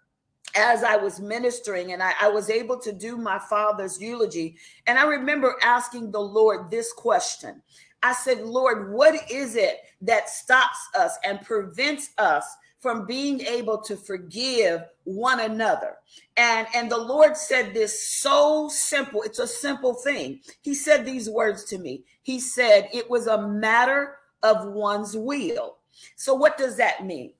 as 0.57 0.83
I 0.83 0.97
was 0.97 1.21
ministering 1.21 1.93
and 1.93 2.03
I, 2.03 2.13
I, 2.21 2.29
was 2.29 2.51
able 2.51 2.79
to 2.81 2.93
do 2.93 3.17
my 3.17 3.39
father's 3.39 4.01
eulogy. 4.01 4.57
And 4.87 4.99
I 4.99 5.05
remember 5.05 5.57
asking 5.63 6.11
the 6.11 6.21
Lord 6.21 6.71
this 6.71 6.93
question. 6.93 7.63
I 8.03 8.13
said, 8.13 8.41
Lord, 8.41 8.93
what 8.93 9.31
is 9.31 9.57
it 9.57 9.81
that 10.03 10.29
stops 10.29 10.79
us 10.97 11.19
and 11.25 11.41
prevents 11.43 12.11
us 12.19 12.45
from 12.87 13.05
being 13.05 13.41
able 13.41 13.79
to 13.79 13.97
forgive 13.97 14.81
one 15.03 15.41
another. 15.41 15.97
And 16.37 16.69
and 16.73 16.89
the 16.89 16.97
Lord 16.97 17.37
said 17.37 17.75
this 17.75 18.09
so 18.09 18.69
simple. 18.69 19.23
It's 19.23 19.41
a 19.41 19.47
simple 19.47 19.95
thing. 19.95 20.39
He 20.63 20.73
said 20.73 21.05
these 21.05 21.29
words 21.29 21.65
to 21.65 21.79
me. 21.79 22.05
He 22.23 22.39
said 22.39 22.89
it 22.93 23.11
was 23.11 23.27
a 23.27 23.49
matter 23.49 24.19
of 24.45 24.67
one's 24.67 25.17
will. 25.17 25.79
So 26.15 26.35
what 26.35 26.59
does 26.59 26.77
that 26.77 27.05
mean? 27.05 27.33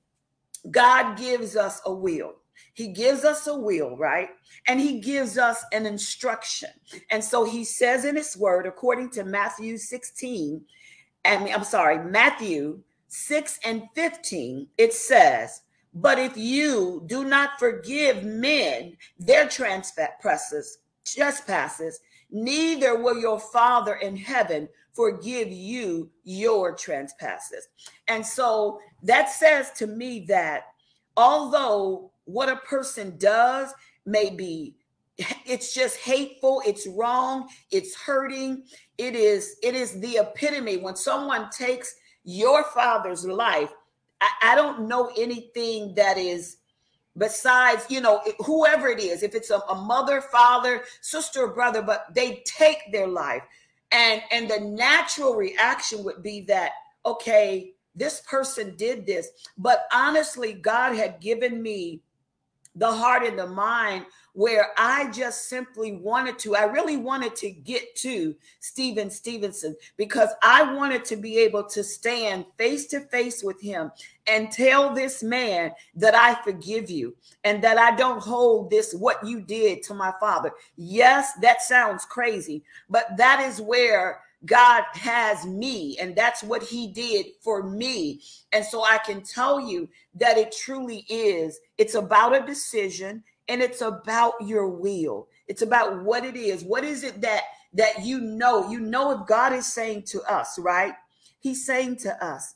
God 0.69 1.17
gives 1.17 1.55
us 1.55 1.81
a 1.85 1.93
will. 1.93 2.35
He 2.77 2.89
gives 2.89 3.25
us 3.25 3.47
a 3.47 3.57
will, 3.57 3.97
right? 3.97 4.29
And 4.67 4.79
he 4.79 4.99
gives 4.99 5.39
us 5.39 5.65
an 5.73 5.87
instruction. 5.87 6.69
And 7.09 7.23
so 7.23 7.43
he 7.43 7.63
says 7.63 8.05
in 8.05 8.15
his 8.15 8.37
word, 8.37 8.67
according 8.67 9.09
to 9.13 9.23
Matthew 9.23 9.79
16, 9.79 10.63
and 11.25 11.49
I'm 11.49 11.63
sorry, 11.63 11.97
Matthew 12.07 12.83
6 13.07 13.59
and 13.65 13.81
15, 13.95 14.67
it 14.77 14.93
says, 14.93 15.63
But 15.95 16.19
if 16.19 16.37
you 16.37 17.01
do 17.07 17.25
not 17.25 17.57
forgive 17.57 18.23
men 18.23 18.95
their 19.17 19.49
trespasses, 19.49 20.77
trespasses, 21.03 21.99
neither 22.29 23.01
will 23.01 23.17
your 23.17 23.39
Father 23.39 23.95
in 23.95 24.15
heaven 24.15 24.69
forgive 24.93 25.51
you 25.51 26.11
your 26.25 26.75
trespasses. 26.75 27.69
And 28.07 28.23
so 28.23 28.79
that 29.01 29.31
says 29.31 29.71
to 29.77 29.87
me 29.87 30.25
that 30.27 30.65
although 31.15 32.11
what 32.27 32.49
a 32.49 32.55
person 32.57 33.17
does 33.17 33.73
may 34.05 34.29
be 34.29 34.75
it's 35.45 35.73
just 35.73 35.97
hateful 35.97 36.61
it's 36.65 36.87
wrong 36.87 37.47
it's 37.71 37.95
hurting 37.95 38.63
it 38.97 39.15
is 39.15 39.57
it 39.63 39.75
is 39.75 39.99
the 39.99 40.17
epitome 40.17 40.77
when 40.77 40.95
someone 40.95 41.49
takes 41.49 41.95
your 42.27 42.65
father's 42.65 43.25
life, 43.25 43.71
I, 44.19 44.29
I 44.43 44.55
don't 44.55 44.87
know 44.87 45.09
anything 45.17 45.95
that 45.95 46.17
is 46.17 46.57
besides, 47.17 47.85
you 47.89 48.01
know, 48.01 48.21
whoever 48.45 48.89
it 48.89 48.99
is, 48.99 49.23
if 49.23 49.33
it's 49.33 49.49
a, 49.49 49.59
a 49.69 49.75
mother, 49.75 50.21
father, 50.21 50.83
sister, 51.01 51.43
or 51.43 51.53
brother, 51.53 51.81
but 51.81 52.13
they 52.13 52.43
take 52.45 52.79
their 52.91 53.07
life. 53.07 53.43
And 53.93 54.21
and 54.29 54.49
the 54.49 54.59
natural 54.59 55.35
reaction 55.35 56.03
would 56.03 56.21
be 56.21 56.41
that, 56.41 56.71
okay, 57.05 57.71
this 57.95 58.21
person 58.29 58.75
did 58.75 59.05
this. 59.05 59.29
But 59.57 59.85
honestly, 59.93 60.51
God 60.51 60.95
had 60.95 61.21
given 61.21 61.63
me 61.63 62.01
the 62.77 62.91
heart 62.91 63.23
and 63.25 63.37
the 63.37 63.47
mind 63.47 64.05
where 64.33 64.67
I 64.77 65.09
just 65.09 65.49
simply 65.49 65.93
wanted 65.93 66.37
to, 66.39 66.55
I 66.55 66.65
really 66.65 66.95
wanted 66.95 67.35
to 67.37 67.49
get 67.49 67.95
to 67.97 68.35
Stephen 68.59 69.09
Stevenson 69.09 69.75
because 69.97 70.29
I 70.43 70.73
wanted 70.73 71.03
to 71.05 71.15
be 71.15 71.39
able 71.39 71.63
to 71.69 71.83
stand 71.83 72.45
face 72.55 72.85
to 72.87 72.99
face 73.01 73.43
with 73.43 73.59
him 73.59 73.91
and 74.27 74.51
tell 74.51 74.93
this 74.93 75.23
man 75.23 75.71
that 75.95 76.13
I 76.13 76.35
forgive 76.43 76.91
you 76.91 77.15
and 77.43 77.63
that 77.63 77.79
I 77.79 77.95
don't 77.95 78.21
hold 78.21 78.69
this, 78.69 78.93
what 78.93 79.25
you 79.25 79.41
did 79.41 79.81
to 79.83 79.95
my 79.95 80.13
father. 80.19 80.51
Yes, 80.75 81.31
that 81.41 81.63
sounds 81.63 82.05
crazy, 82.05 82.63
but 82.91 83.07
that 83.17 83.41
is 83.41 83.59
where 83.59 84.21
God 84.45 84.83
has 84.93 85.45
me, 85.45 85.97
and 85.99 86.15
that's 86.15 86.43
what 86.43 86.63
He 86.63 86.87
did 86.87 87.25
for 87.41 87.63
me. 87.63 88.21
And 88.51 88.63
so 88.63 88.83
I 88.83 88.99
can 88.99 89.21
tell 89.21 89.59
you 89.59 89.89
that 90.15 90.37
it 90.37 90.55
truly 90.55 91.05
is. 91.09 91.59
It's 91.77 91.95
about 91.95 92.35
a 92.35 92.45
decision 92.45 93.23
and 93.47 93.61
it's 93.61 93.81
about 93.81 94.33
your 94.41 94.67
will. 94.67 95.27
It's 95.47 95.61
about 95.61 96.03
what 96.03 96.25
it 96.25 96.35
is. 96.35 96.63
What 96.63 96.83
is 96.83 97.03
it 97.03 97.21
that 97.21 97.43
that 97.73 98.05
you 98.05 98.19
know? 98.19 98.69
You 98.69 98.79
know 98.79 99.11
if 99.11 99.27
God 99.27 99.53
is 99.53 99.71
saying 99.71 100.03
to 100.07 100.21
us, 100.23 100.59
right? 100.59 100.93
He's 101.39 101.65
saying 101.65 101.97
to 101.97 102.23
us, 102.23 102.55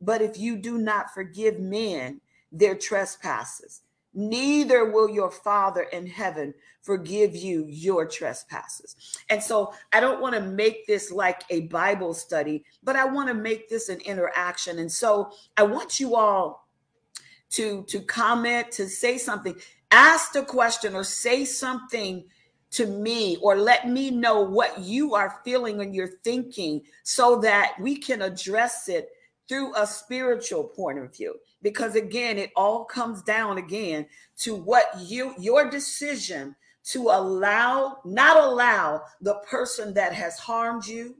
but 0.00 0.22
if 0.22 0.38
you 0.38 0.56
do 0.56 0.78
not 0.78 1.12
forgive 1.12 1.58
men 1.58 2.20
their 2.52 2.76
trespasses, 2.76 3.82
neither 4.14 4.90
will 4.90 5.08
your 5.08 5.30
Father 5.30 5.82
in 5.92 6.06
heaven 6.06 6.54
forgive 6.82 7.36
you 7.36 7.66
your 7.68 8.06
trespasses. 8.06 8.96
And 9.28 9.42
so 9.42 9.74
I 9.92 10.00
don't 10.00 10.20
want 10.20 10.34
to 10.34 10.40
make 10.40 10.86
this 10.86 11.12
like 11.12 11.42
a 11.50 11.62
Bible 11.62 12.14
study, 12.14 12.64
but 12.82 12.96
I 12.96 13.04
want 13.04 13.28
to 13.28 13.34
make 13.34 13.68
this 13.68 13.88
an 13.88 14.00
interaction. 14.00 14.78
And 14.78 14.90
so 14.90 15.30
I 15.56 15.64
want 15.64 16.00
you 16.00 16.16
all 16.16 16.66
to 17.50 17.84
to 17.84 18.00
comment, 18.00 18.72
to 18.72 18.88
say 18.88 19.18
something, 19.18 19.54
ask 19.90 20.32
the 20.32 20.42
question 20.42 20.94
or 20.94 21.04
say 21.04 21.44
something 21.44 22.24
to 22.70 22.86
me 22.86 23.36
or 23.42 23.56
let 23.56 23.88
me 23.88 24.10
know 24.10 24.42
what 24.42 24.78
you 24.80 25.14
are 25.14 25.40
feeling 25.44 25.80
and 25.80 25.94
you're 25.94 26.18
thinking 26.22 26.82
so 27.02 27.40
that 27.40 27.72
we 27.80 27.96
can 27.96 28.22
address 28.22 28.88
it 28.88 29.08
through 29.48 29.74
a 29.74 29.86
spiritual 29.86 30.64
point 30.64 30.98
of 30.98 31.16
view 31.16 31.34
because 31.62 31.94
again 31.94 32.38
it 32.38 32.50
all 32.56 32.84
comes 32.84 33.22
down 33.22 33.58
again 33.58 34.06
to 34.36 34.54
what 34.54 34.86
you 35.00 35.34
your 35.38 35.68
decision 35.68 36.54
to 36.84 37.08
allow 37.10 37.98
not 38.04 38.36
allow 38.42 39.02
the 39.20 39.34
person 39.48 39.92
that 39.94 40.12
has 40.12 40.38
harmed 40.38 40.86
you 40.86 41.16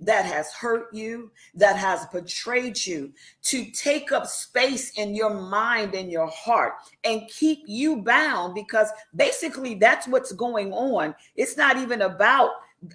that 0.00 0.24
has 0.24 0.52
hurt 0.52 0.92
you 0.92 1.30
that 1.54 1.76
has 1.76 2.06
betrayed 2.06 2.86
you 2.86 3.12
to 3.42 3.64
take 3.72 4.12
up 4.12 4.26
space 4.26 4.92
in 4.92 5.14
your 5.14 5.34
mind 5.34 5.94
and 5.94 6.10
your 6.10 6.28
heart 6.28 6.74
and 7.04 7.28
keep 7.28 7.60
you 7.66 8.02
bound 8.02 8.54
because 8.54 8.88
basically 9.16 9.74
that's 9.74 10.06
what's 10.06 10.32
going 10.32 10.72
on. 10.72 11.14
It's 11.36 11.56
not 11.56 11.76
even 11.76 12.02
about 12.02 12.50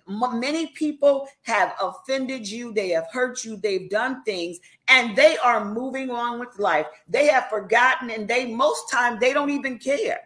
many 0.08 0.68
people 0.68 1.28
have 1.42 1.74
offended 1.82 2.48
you 2.48 2.74
they 2.74 2.90
have 2.90 3.08
hurt 3.12 3.44
you 3.44 3.58
they've 3.58 3.90
done 3.90 4.24
things 4.24 4.60
and 4.88 5.16
they 5.16 5.38
are 5.38 5.66
moving 5.74 6.10
on 6.10 6.40
with 6.40 6.58
life. 6.60 6.86
They 7.08 7.28
have 7.28 7.50
forgotten 7.50 8.10
and 8.10 8.28
they 8.28 8.46
most 8.54 8.90
time 8.90 9.18
they 9.20 9.34
don't 9.34 9.50
even 9.50 9.80
care. 9.80 10.20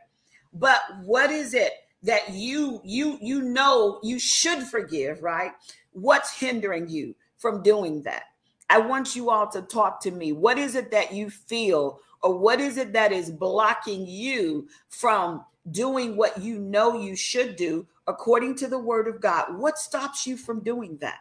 But 0.54 0.82
what 1.04 1.32
is 1.32 1.54
it 1.54 1.74
that 2.04 2.30
you 2.32 2.82
you 2.84 3.18
you 3.22 3.42
know 3.42 4.00
you 4.04 4.20
should 4.20 4.64
forgive 4.64 5.22
right? 5.22 5.52
What's 5.92 6.38
hindering 6.38 6.90
you 6.90 7.16
from 7.38 7.64
doing 7.64 8.02
that? 8.04 8.24
I 8.70 8.80
want 8.80 9.16
you 9.16 9.30
all 9.30 9.48
to 9.50 9.62
talk 9.62 10.02
to 10.02 10.12
me. 10.12 10.32
What 10.34 10.58
is 10.58 10.76
it 10.76 10.92
that 10.92 11.14
you 11.14 11.30
feel 11.30 12.00
or 12.22 12.38
what 12.38 12.60
is 12.60 12.78
it 12.78 12.94
that 12.94 13.12
is 13.12 13.30
blocking 13.30 14.06
you 14.06 14.68
from 14.90 15.46
doing 15.72 16.18
what 16.18 16.42
you 16.42 16.60
know 16.60 17.00
you 17.00 17.16
should 17.16 17.56
do 17.56 17.86
according 18.08 18.56
to 18.56 18.68
the 18.68 18.80
word 18.80 19.08
of 19.08 19.22
God. 19.22 19.58
What 19.58 19.78
stops 19.78 20.26
you 20.26 20.38
from 20.38 20.64
doing 20.64 20.98
that? 21.02 21.20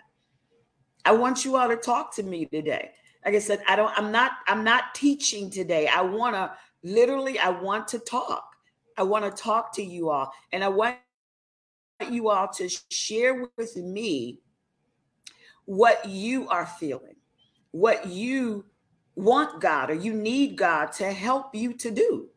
I 1.05 1.13
want 1.13 1.45
you 1.45 1.57
all 1.57 1.69
to 1.69 1.77
talk 1.77 2.15
to 2.17 2.23
me 2.23 2.47
today. 2.47 2.91
Like 3.25 3.35
I 3.35 3.39
said, 3.39 3.63
I 3.69 3.77
don't, 3.77 3.93
I'm 3.97 4.13
not, 4.13 4.33
I'm 4.47 4.65
not 4.65 4.95
teaching 4.95 5.51
today. 5.51 5.89
I 5.89 6.01
want 6.01 6.35
to 6.35 6.53
literally, 6.83 7.39
I 7.39 7.51
want 7.51 7.89
to 7.89 7.99
talk. 7.99 8.45
I 8.97 9.03
want 9.03 9.25
to 9.25 9.43
talk 9.43 9.75
to 9.75 9.83
you 9.83 10.11
all. 10.11 10.33
And 10.53 10.65
I 10.65 10.69
want 10.69 10.97
you 12.11 12.29
all 12.29 12.49
to 12.55 12.69
share 12.91 13.49
with 13.57 13.77
me 13.77 14.41
what 15.65 16.09
you 16.09 16.49
are 16.49 16.67
feeling, 16.67 17.17
what 17.73 18.07
you 18.07 18.65
want 19.17 19.61
God 19.61 19.91
or 19.91 19.95
you 19.95 20.13
need 20.13 20.57
God 20.57 20.93
to 20.93 21.13
help 21.13 21.55
you 21.55 21.73
to 21.75 21.91
do. 21.91 22.29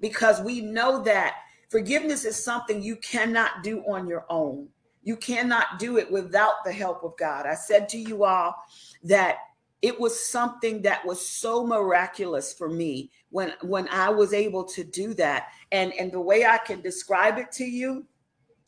Because 0.00 0.40
we 0.42 0.60
know 0.60 1.02
that 1.04 1.36
Forgiveness 1.70 2.24
is 2.24 2.42
something 2.42 2.82
you 2.82 2.96
cannot 2.96 3.62
do 3.62 3.80
on 3.80 4.06
your 4.06 4.26
own. 4.28 4.68
You 5.02 5.16
cannot 5.16 5.78
do 5.78 5.98
it 5.98 6.10
without 6.10 6.64
the 6.64 6.72
help 6.72 7.04
of 7.04 7.16
God. 7.18 7.46
I 7.46 7.54
said 7.54 7.88
to 7.90 7.98
you 7.98 8.24
all 8.24 8.54
that 9.02 9.38
it 9.82 10.00
was 10.00 10.18
something 10.18 10.80
that 10.80 11.04
was 11.04 11.26
so 11.26 11.66
miraculous 11.66 12.54
for 12.54 12.70
me 12.70 13.10
when 13.28 13.52
when 13.60 13.86
I 13.88 14.08
was 14.08 14.32
able 14.32 14.64
to 14.64 14.82
do 14.82 15.12
that. 15.14 15.48
And 15.72 15.92
and 15.94 16.10
the 16.10 16.20
way 16.20 16.46
I 16.46 16.56
can 16.56 16.80
describe 16.80 17.36
it 17.36 17.52
to 17.52 17.64
you 17.64 18.06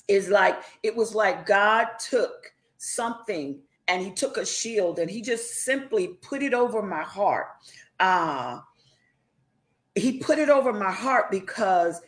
is 0.09 0.29
like 0.29 0.59
it 0.83 0.95
was 0.95 1.15
like 1.15 1.47
God 1.47 1.88
took 1.99 2.53
something 2.76 3.59
and 3.88 4.03
he 4.03 4.12
took 4.12 4.37
a 4.37 4.45
shield 4.45 4.99
and 4.99 5.11
he 5.11 5.23
just 5.23 5.65
simply 5.65 6.09
put 6.21 6.43
it 6.43 6.53
over 6.53 6.83
my 6.83 7.03
heart. 7.03 7.47
Uh 7.99 8.61
he 9.95 10.19
put 10.19 10.38
it 10.38 10.50
over 10.50 10.71
my 10.71 10.93
heart 10.93 11.31
because 11.31 12.03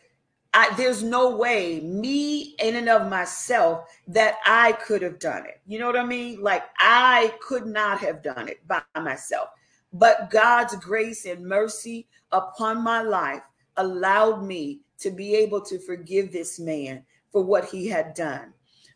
I, 0.55 0.75
there's 0.77 1.03
no 1.03 1.37
way 1.37 1.81
me 1.81 2.55
in 2.59 2.77
and 2.77 2.89
of 2.89 3.09
myself 3.11 3.85
that 4.09 4.37
I 4.47 4.73
could 4.73 5.03
have 5.03 5.19
done 5.19 5.45
it. 5.45 5.61
You 5.67 5.79
know 5.79 5.87
what 5.87 5.99
I 5.99 6.05
mean? 6.05 6.43
Like 6.43 6.65
I 6.79 7.35
could 7.41 7.67
not 7.67 7.99
have 8.01 8.23
done 8.23 8.49
it 8.49 8.67
by 8.67 8.83
myself. 8.97 9.49
But 9.93 10.31
God's 10.31 10.77
grace 10.77 11.25
and 11.27 11.47
mercy 11.47 12.07
upon 12.33 12.83
my 12.83 13.03
life 13.03 13.43
allowed 13.77 14.45
me 14.45 14.81
to 15.01 15.11
be 15.11 15.35
able 15.35 15.61
to 15.63 15.79
forgive 15.79 16.33
this 16.33 16.59
man 16.59 17.05
for 17.33 17.43
what 17.43 17.67
he 17.67 17.87
had 17.87 18.15
done. 18.15 18.53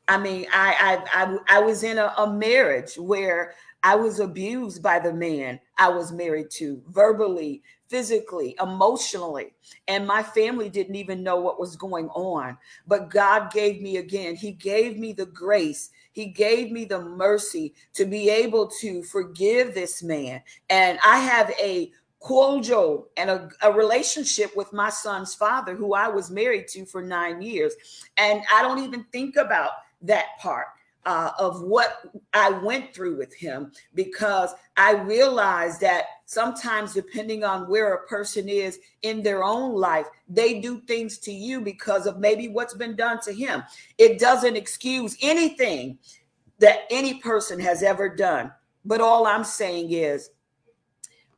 I 0.08 0.18
mean, 0.18 0.46
I 0.52 1.04
I 1.14 1.24
I, 1.24 1.58
I 1.58 1.60
was 1.60 1.84
in 1.84 1.98
a, 1.98 2.12
a 2.18 2.32
marriage 2.32 2.96
where 2.96 3.54
I 3.82 3.94
was 3.94 4.20
abused 4.20 4.82
by 4.82 4.98
the 4.98 5.12
man 5.12 5.60
I 5.78 5.88
was 5.88 6.12
married 6.12 6.50
to, 6.52 6.82
verbally, 6.88 7.62
physically, 7.92 8.56
emotionally. 8.58 9.52
And 9.86 10.06
my 10.06 10.22
family 10.22 10.70
didn't 10.70 10.94
even 10.94 11.22
know 11.22 11.38
what 11.38 11.60
was 11.60 11.76
going 11.76 12.08
on. 12.08 12.56
But 12.86 13.10
God 13.10 13.52
gave 13.52 13.82
me 13.82 13.98
again, 13.98 14.34
He 14.34 14.52
gave 14.52 14.98
me 14.98 15.12
the 15.12 15.26
grace. 15.26 15.90
He 16.12 16.26
gave 16.26 16.72
me 16.72 16.86
the 16.86 17.02
mercy 17.02 17.74
to 17.92 18.06
be 18.06 18.30
able 18.30 18.66
to 18.80 19.02
forgive 19.02 19.74
this 19.74 20.02
man. 20.02 20.42
And 20.70 20.98
I 21.04 21.18
have 21.18 21.50
a 21.62 21.92
cordial 22.18 23.08
and 23.18 23.28
a, 23.28 23.50
a, 23.62 23.72
relationship 23.72 24.56
with 24.56 24.72
my 24.72 24.88
son's 24.88 25.34
father, 25.34 25.74
who 25.74 25.92
I 25.92 26.08
was 26.08 26.30
married 26.30 26.68
to 26.68 26.86
for 26.86 27.02
nine 27.02 27.42
years. 27.42 27.74
And 28.16 28.42
I 28.52 28.62
don't 28.62 28.78
even 28.78 29.04
think 29.12 29.36
about 29.36 29.72
that 30.02 30.26
part 30.38 30.68
uh, 31.04 31.32
of 31.38 31.62
what 31.62 32.02
I 32.32 32.50
went 32.50 32.94
through 32.94 33.16
with 33.16 33.34
him 33.34 33.72
because 33.94 34.54
I 34.76 34.92
realized 34.92 35.80
that 35.80 36.04
sometimes, 36.32 36.94
depending 36.94 37.44
on 37.44 37.68
where 37.68 37.94
a 37.94 38.06
person 38.06 38.48
is 38.48 38.80
in 39.02 39.22
their 39.22 39.44
own 39.44 39.74
life, 39.74 40.06
they 40.28 40.60
do 40.60 40.80
things 40.80 41.18
to 41.18 41.32
you 41.32 41.60
because 41.60 42.06
of 42.06 42.18
maybe 42.18 42.48
what's 42.48 42.74
been 42.74 42.96
done 42.96 43.20
to 43.22 43.32
him. 43.32 43.62
It 43.98 44.18
doesn't 44.18 44.56
excuse 44.56 45.16
anything 45.20 45.98
that 46.58 46.80
any 46.90 47.14
person 47.14 47.58
has 47.60 47.82
ever 47.82 48.08
done. 48.08 48.52
But 48.84 49.00
all 49.00 49.26
I'm 49.26 49.44
saying 49.44 49.92
is, 49.92 50.30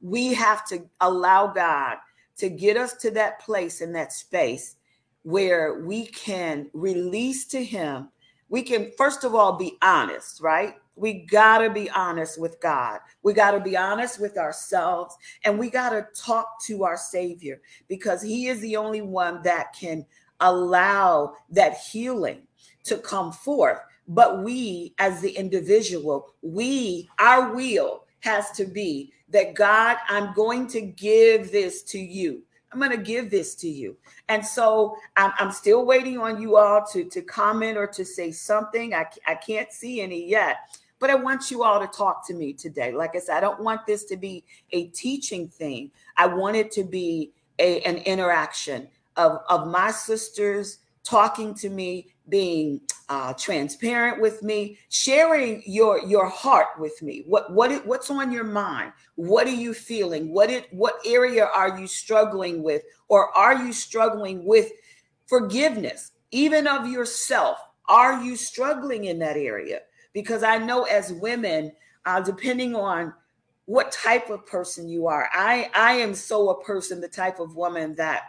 we 0.00 0.34
have 0.34 0.66
to 0.68 0.84
allow 1.00 1.48
God 1.48 1.96
to 2.36 2.48
get 2.48 2.76
us 2.76 2.94
to 2.94 3.10
that 3.12 3.40
place 3.40 3.80
in 3.80 3.92
that 3.92 4.12
space 4.12 4.76
where 5.22 5.80
we 5.80 6.06
can 6.06 6.68
release 6.72 7.46
to 7.46 7.64
Him 7.64 8.08
we 8.48 8.62
can 8.62 8.92
first 8.96 9.24
of 9.24 9.34
all 9.34 9.56
be 9.56 9.76
honest, 9.82 10.40
right? 10.40 10.76
We 10.96 11.26
got 11.26 11.58
to 11.58 11.70
be 11.70 11.90
honest 11.90 12.40
with 12.40 12.60
God. 12.60 13.00
We 13.22 13.32
got 13.32 13.52
to 13.52 13.60
be 13.60 13.76
honest 13.76 14.20
with 14.20 14.38
ourselves 14.38 15.16
and 15.44 15.58
we 15.58 15.70
got 15.70 15.90
to 15.90 16.06
talk 16.14 16.62
to 16.66 16.84
our 16.84 16.96
Savior 16.96 17.60
because 17.88 18.22
He 18.22 18.46
is 18.46 18.60
the 18.60 18.76
only 18.76 19.02
one 19.02 19.42
that 19.42 19.74
can 19.78 20.06
allow 20.40 21.34
that 21.50 21.78
healing 21.78 22.42
to 22.84 22.98
come 22.98 23.32
forth. 23.32 23.80
But 24.06 24.42
we, 24.42 24.94
as 24.98 25.20
the 25.20 25.30
individual, 25.30 26.34
we, 26.42 27.08
our 27.18 27.54
will 27.54 28.04
has 28.20 28.50
to 28.52 28.64
be 28.64 29.12
that 29.30 29.54
God, 29.54 29.96
I'm 30.08 30.32
going 30.34 30.66
to 30.68 30.80
give 30.80 31.50
this 31.50 31.82
to 31.84 31.98
you. 31.98 32.42
I'm 32.72 32.80
going 32.80 32.90
to 32.90 32.96
give 32.96 33.30
this 33.30 33.54
to 33.56 33.68
you. 33.68 33.96
And 34.28 34.44
so 34.44 34.96
I'm, 35.16 35.32
I'm, 35.38 35.52
still 35.52 35.86
waiting 35.86 36.18
on 36.18 36.42
you 36.42 36.56
all 36.56 36.84
to, 36.92 37.04
to 37.04 37.22
comment 37.22 37.78
or 37.78 37.86
to 37.86 38.04
say 38.04 38.32
something. 38.32 38.92
I, 38.92 39.06
I 39.28 39.36
can't 39.36 39.72
see 39.72 40.00
any 40.00 40.28
yet, 40.28 40.56
but 41.04 41.10
I 41.10 41.16
want 41.16 41.50
you 41.50 41.62
all 41.62 41.78
to 41.80 41.86
talk 41.86 42.26
to 42.28 42.32
me 42.32 42.54
today. 42.54 42.90
Like 42.90 43.14
I 43.14 43.18
said, 43.18 43.36
I 43.36 43.40
don't 43.40 43.60
want 43.60 43.86
this 43.86 44.04
to 44.04 44.16
be 44.16 44.42
a 44.70 44.86
teaching 44.86 45.48
thing. 45.48 45.90
I 46.16 46.26
want 46.26 46.56
it 46.56 46.70
to 46.72 46.82
be 46.82 47.34
a, 47.58 47.82
an 47.82 47.96
interaction 47.96 48.88
of, 49.18 49.40
of 49.50 49.68
my 49.68 49.90
sisters 49.90 50.78
talking 51.02 51.52
to 51.56 51.68
me 51.68 52.08
being 52.30 52.80
uh, 53.10 53.34
transparent 53.34 54.22
with 54.22 54.42
me, 54.42 54.78
sharing 54.88 55.62
your 55.66 55.98
your 56.06 56.26
heart 56.26 56.68
with 56.78 57.02
me. 57.02 57.24
What 57.26 57.52
what 57.52 57.86
what's 57.86 58.08
on 58.08 58.32
your 58.32 58.44
mind? 58.44 58.94
What 59.16 59.46
are 59.46 59.50
you 59.50 59.74
feeling? 59.74 60.32
What 60.32 60.48
it 60.48 60.72
what 60.72 60.94
area 61.04 61.50
are 61.54 61.78
you 61.78 61.86
struggling 61.86 62.62
with, 62.62 62.82
or 63.08 63.28
are 63.36 63.62
you 63.62 63.74
struggling 63.74 64.46
with 64.46 64.72
forgiveness, 65.26 66.12
even 66.30 66.66
of 66.66 66.88
yourself? 66.88 67.58
Are 67.90 68.24
you 68.24 68.36
struggling 68.36 69.04
in 69.04 69.18
that 69.18 69.36
area? 69.36 69.80
Because 70.14 70.42
I 70.42 70.56
know 70.56 70.84
as 70.84 71.12
women, 71.12 71.72
uh, 72.06 72.22
depending 72.22 72.74
on 72.74 73.12
what 73.66 73.92
type 73.92 74.30
of 74.30 74.46
person 74.46 74.88
you 74.88 75.06
are, 75.06 75.28
I 75.34 75.70
I 75.74 75.92
am 75.94 76.14
so 76.14 76.48
a 76.48 76.64
person, 76.64 77.02
the 77.02 77.08
type 77.08 77.40
of 77.40 77.56
woman 77.56 77.94
that 77.96 78.22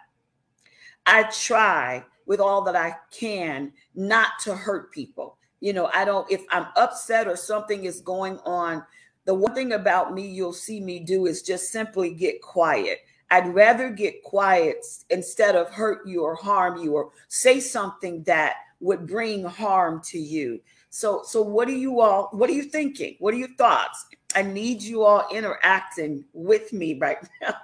I 1.06 1.24
try 1.24 2.04
with 2.26 2.39
all 2.39 2.63
that 2.63 2.76
I 2.76 2.95
can 3.12 3.71
not 3.93 4.39
to 4.43 4.56
hurt 4.56 4.91
people. 4.91 5.38
You 5.60 5.74
know, 5.74 5.89
I 5.93 6.06
don't, 6.06 6.30
if 6.32 6.43
I'm 6.52 6.67
upset 6.76 7.28
or 7.28 7.36
something 7.36 7.86
is 7.86 8.02
going 8.02 8.39
on, 8.39 8.84
the 9.26 9.34
one 9.34 9.54
thing 9.56 9.74
about 9.74 10.13
me 10.13 10.28
you'll 10.28 10.54
see 10.54 10.80
me 10.80 11.00
do 11.00 11.26
is 11.26 11.41
just 11.41 11.71
simply 11.71 12.13
get 12.13 12.41
quiet. 12.41 13.00
I'd 13.32 13.54
rather 13.54 13.89
get 13.89 14.24
quiet 14.24 14.86
instead 15.10 15.56
of 15.56 15.69
hurt 15.71 16.06
you 16.08 16.24
or 16.24 16.36
harm 16.36 16.78
you 16.78 16.93
or 16.93 17.12
say 17.28 17.60
something 17.60 18.24
that 18.24 18.58
would 18.80 19.08
bring 19.08 19.43
harm 19.43 20.02
to 20.06 20.19
you. 20.19 20.60
So, 20.95 21.23
so 21.25 21.41
what 21.41 21.67
are 21.67 21.75
you 21.75 21.99
all? 21.99 22.29
What 22.31 22.49
are 22.49 22.53
you 22.53 22.63
thinking? 22.63 23.17
What 23.19 23.34
are 23.34 23.38
your 23.38 23.53
thoughts? 23.58 24.05
I 24.34 24.43
need 24.43 24.81
you 24.81 25.03
all 25.03 25.27
interacting 25.29 26.23
with 26.31 26.71
me 26.71 26.97
right 26.97 27.17
now 27.41 27.55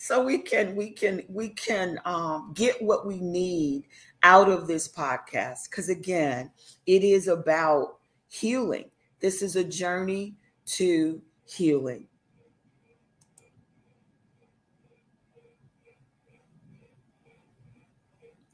so 0.00 0.24
we 0.24 0.38
can 0.38 0.74
we 0.74 0.90
can 0.90 1.22
we 1.28 1.50
can 1.50 2.00
um, 2.04 2.50
get 2.52 2.82
what 2.82 3.06
we 3.06 3.20
need 3.20 3.84
out 4.24 4.48
of 4.48 4.66
this 4.66 4.88
podcast. 4.88 5.70
Because 5.70 5.88
again, 5.88 6.50
it 6.84 7.04
is 7.04 7.28
about 7.28 7.98
healing. 8.26 8.90
This 9.20 9.40
is 9.40 9.54
a 9.54 9.62
journey 9.62 10.34
to 10.66 11.22
healing. 11.44 12.08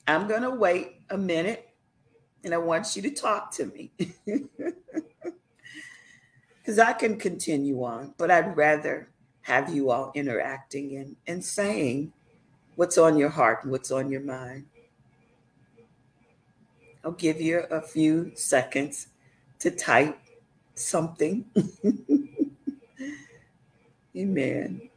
I'm 0.07 0.29
going 0.29 0.43
to 0.43 0.51
wait 0.51 1.01
a 1.09 1.17
minute 1.17 1.70
and 2.45 2.55
I 2.55 2.59
want 2.59 2.97
you 2.97 3.03
to 3.03 3.11
talk 3.11 3.51
to 3.53 3.67
me. 3.67 3.91
Because 6.61 6.79
I 6.79 6.93
can 6.93 7.17
continue 7.17 7.83
on, 7.83 8.15
but 8.19 8.31
I'd 8.31 8.57
rather 8.57 9.09
have 9.43 9.75
you 9.75 9.91
all 9.91 10.13
interacting 10.15 10.97
and, 10.97 11.17
and 11.27 11.45
saying 11.45 12.13
what's 12.77 12.99
on 12.99 13.17
your 13.17 13.31
heart 13.31 13.63
and 13.63 13.73
what's 13.73 13.91
on 13.91 14.11
your 14.11 14.21
mind. 14.21 14.67
I'll 17.03 17.13
give 17.13 17.41
you 17.41 17.61
a 17.71 17.81
few 17.81 18.33
seconds 18.35 19.07
to 19.61 19.71
type 19.71 20.19
something. 20.75 21.47
Amen. 24.17 24.90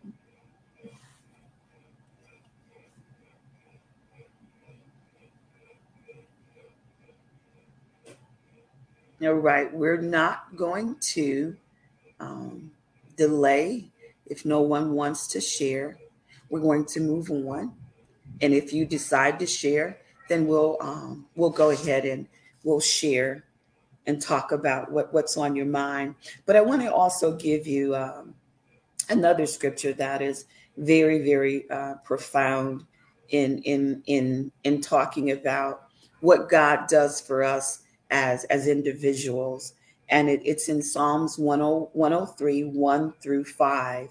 All 9.25 9.33
right, 9.35 9.73
we're 9.73 10.01
not 10.01 10.53
going 10.57 10.97
to 11.13 11.55
um, 12.19 12.71
delay 13.15 13.89
if 14.25 14.43
no 14.43 14.59
one 14.59 14.93
wants 14.93 15.27
to 15.27 15.39
share. 15.39 15.97
We're 16.49 16.59
going 16.59 16.85
to 16.87 16.99
move 16.99 17.31
on, 17.31 17.73
and 18.41 18.53
if 18.53 18.73
you 18.73 18.85
decide 18.85 19.39
to 19.39 19.45
share, 19.45 19.99
then 20.27 20.45
we'll 20.45 20.77
um, 20.81 21.25
we'll 21.37 21.51
go 21.51 21.69
ahead 21.69 22.03
and 22.03 22.27
we'll 22.65 22.81
share 22.81 23.45
and 24.07 24.21
talk 24.21 24.51
about 24.51 24.91
what, 24.91 25.13
what's 25.13 25.37
on 25.37 25.55
your 25.55 25.67
mind. 25.67 26.15
But 26.45 26.57
I 26.57 26.61
want 26.61 26.81
to 26.81 26.93
also 26.93 27.33
give 27.33 27.65
you 27.65 27.95
um, 27.95 28.35
another 29.09 29.45
scripture 29.45 29.93
that 29.93 30.21
is 30.21 30.45
very, 30.75 31.23
very 31.23 31.69
uh, 31.69 31.95
profound 32.03 32.83
in 33.29 33.59
in 33.59 34.03
in 34.05 34.51
in 34.65 34.81
talking 34.81 35.31
about 35.31 35.83
what 36.19 36.49
God 36.49 36.87
does 36.89 37.21
for 37.21 37.41
us 37.41 37.82
as 38.13 38.45
as 38.45 38.67
individuals. 38.67 39.73
And 40.07 40.29
it, 40.29 40.41
it's 40.45 40.69
in 40.69 40.81
Psalms 40.81 41.37
10, 41.37 41.45
103, 41.45 42.63
1 42.63 43.13
through 43.21 43.43
5. 43.45 44.09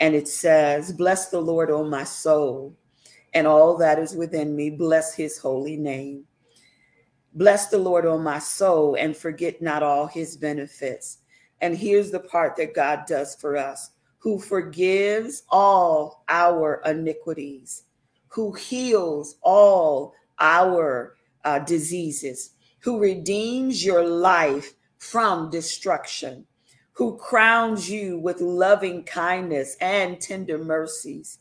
And 0.00 0.14
it 0.14 0.28
says, 0.28 0.92
Bless 0.92 1.30
the 1.30 1.40
Lord, 1.40 1.70
O 1.70 1.84
my 1.84 2.04
soul, 2.04 2.74
and 3.32 3.46
all 3.46 3.76
that 3.78 3.98
is 3.98 4.14
within 4.14 4.54
me. 4.56 4.70
Bless 4.70 5.14
his 5.14 5.38
holy 5.38 5.76
name. 5.76 6.24
Bless 7.34 7.68
the 7.68 7.78
Lord, 7.78 8.04
O 8.06 8.18
my 8.18 8.38
soul, 8.38 8.96
and 8.96 9.16
forget 9.16 9.62
not 9.62 9.82
all 9.82 10.06
his 10.06 10.36
benefits. 10.36 11.18
And 11.60 11.76
here's 11.76 12.10
the 12.10 12.20
part 12.20 12.56
that 12.56 12.74
God 12.74 13.04
does 13.06 13.34
for 13.34 13.56
us 13.56 13.90
who 14.18 14.40
forgives 14.40 15.44
all 15.48 16.24
our 16.28 16.82
iniquities, 16.84 17.84
who 18.26 18.52
heals 18.52 19.36
all 19.42 20.14
our 20.40 21.16
uh, 21.44 21.60
diseases, 21.60 22.54
who 22.80 22.98
redeems 22.98 23.84
your 23.84 24.06
life 24.06 24.74
from 24.98 25.50
destruction, 25.50 26.46
who 26.92 27.16
crowns 27.16 27.88
you 27.88 28.18
with 28.18 28.40
loving 28.40 29.04
kindness 29.04 29.76
and 29.80 30.20
tender 30.20 30.58
mercies, 30.58 31.38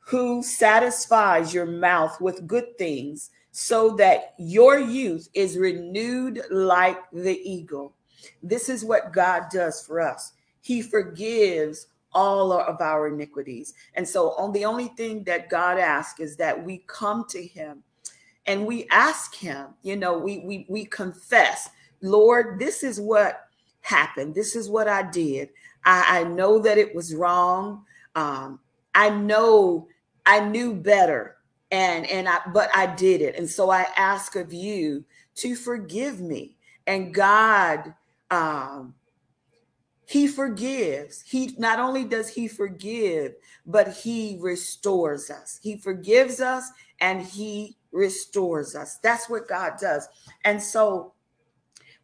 who 0.00 0.42
satisfies 0.42 1.54
your 1.54 1.66
mouth 1.66 2.20
with 2.20 2.46
good 2.46 2.76
things 2.78 3.30
so 3.52 3.90
that 3.96 4.34
your 4.38 4.78
youth 4.78 5.28
is 5.32 5.56
renewed 5.56 6.42
like 6.50 6.98
the 7.12 7.40
eagle. 7.48 7.94
This 8.42 8.68
is 8.68 8.84
what 8.84 9.12
God 9.12 9.44
does 9.50 9.80
for 9.86 10.00
us. 10.00 10.32
He 10.60 10.82
forgives 10.82 11.86
all 12.12 12.52
of 12.52 12.80
our 12.80 13.08
iniquities. 13.08 13.74
And 13.94 14.06
so 14.06 14.32
on 14.32 14.52
the 14.52 14.64
only 14.64 14.88
thing 14.88 15.24
that 15.24 15.50
God 15.50 15.78
asks 15.78 16.20
is 16.20 16.36
that 16.36 16.64
we 16.64 16.84
come 16.86 17.24
to 17.28 17.44
him 17.44 17.82
and 18.46 18.66
we 18.66 18.86
ask 18.90 19.34
him, 19.34 19.68
you 19.82 19.96
know, 19.96 20.18
we 20.18 20.40
we 20.40 20.66
we 20.68 20.84
confess, 20.84 21.70
Lord, 22.02 22.58
this 22.58 22.82
is 22.82 23.00
what 23.00 23.48
happened. 23.80 24.34
This 24.34 24.56
is 24.56 24.68
what 24.68 24.88
I 24.88 25.02
did. 25.02 25.50
I, 25.84 26.20
I 26.20 26.24
know 26.24 26.58
that 26.58 26.78
it 26.78 26.94
was 26.94 27.14
wrong. 27.14 27.84
Um, 28.14 28.60
I 28.94 29.10
know 29.10 29.88
I 30.26 30.40
knew 30.40 30.74
better 30.74 31.36
and 31.70 32.06
and 32.10 32.28
I 32.28 32.38
but 32.52 32.70
I 32.74 32.94
did 32.94 33.20
it. 33.20 33.36
And 33.36 33.48
so 33.48 33.70
I 33.70 33.86
ask 33.96 34.36
of 34.36 34.52
you 34.52 35.04
to 35.36 35.56
forgive 35.56 36.20
me. 36.20 36.56
And 36.86 37.14
God 37.14 37.94
um 38.30 38.94
he 40.06 40.26
forgives. 40.26 41.22
He 41.22 41.54
not 41.58 41.80
only 41.80 42.04
does 42.04 42.28
he 42.28 42.46
forgive, 42.46 43.34
but 43.66 43.88
he 43.88 44.36
restores 44.40 45.30
us. 45.30 45.58
He 45.62 45.78
forgives 45.78 46.40
us 46.40 46.70
and 47.00 47.22
he 47.22 47.76
restores 47.94 48.74
us. 48.74 48.98
That's 49.02 49.30
what 49.30 49.48
God 49.48 49.74
does. 49.80 50.08
And 50.44 50.62
so 50.62 51.14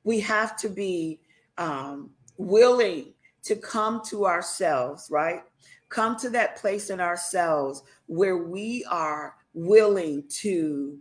we 0.05 0.21
have 0.21 0.57
to 0.59 0.69
be 0.69 1.21
um, 1.59 2.11
willing 2.39 3.13
to 3.43 3.57
come 3.57 4.01
to 4.09 4.25
ourselves, 4.27 5.09
right? 5.11 5.43
Come 5.89 6.17
to 6.21 6.31
that 6.31 6.57
place 6.57 6.91
in 6.91 7.01
ourselves 7.01 7.83
where 8.07 8.39
we 8.39 8.85
are 8.89 9.35
willing 9.53 10.25
to 10.29 10.99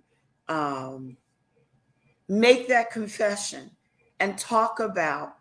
um, 0.47 1.15
make 2.27 2.67
that 2.67 2.91
confession 2.91 3.69
and 4.19 4.37
talk 4.37 4.79
about 4.79 5.35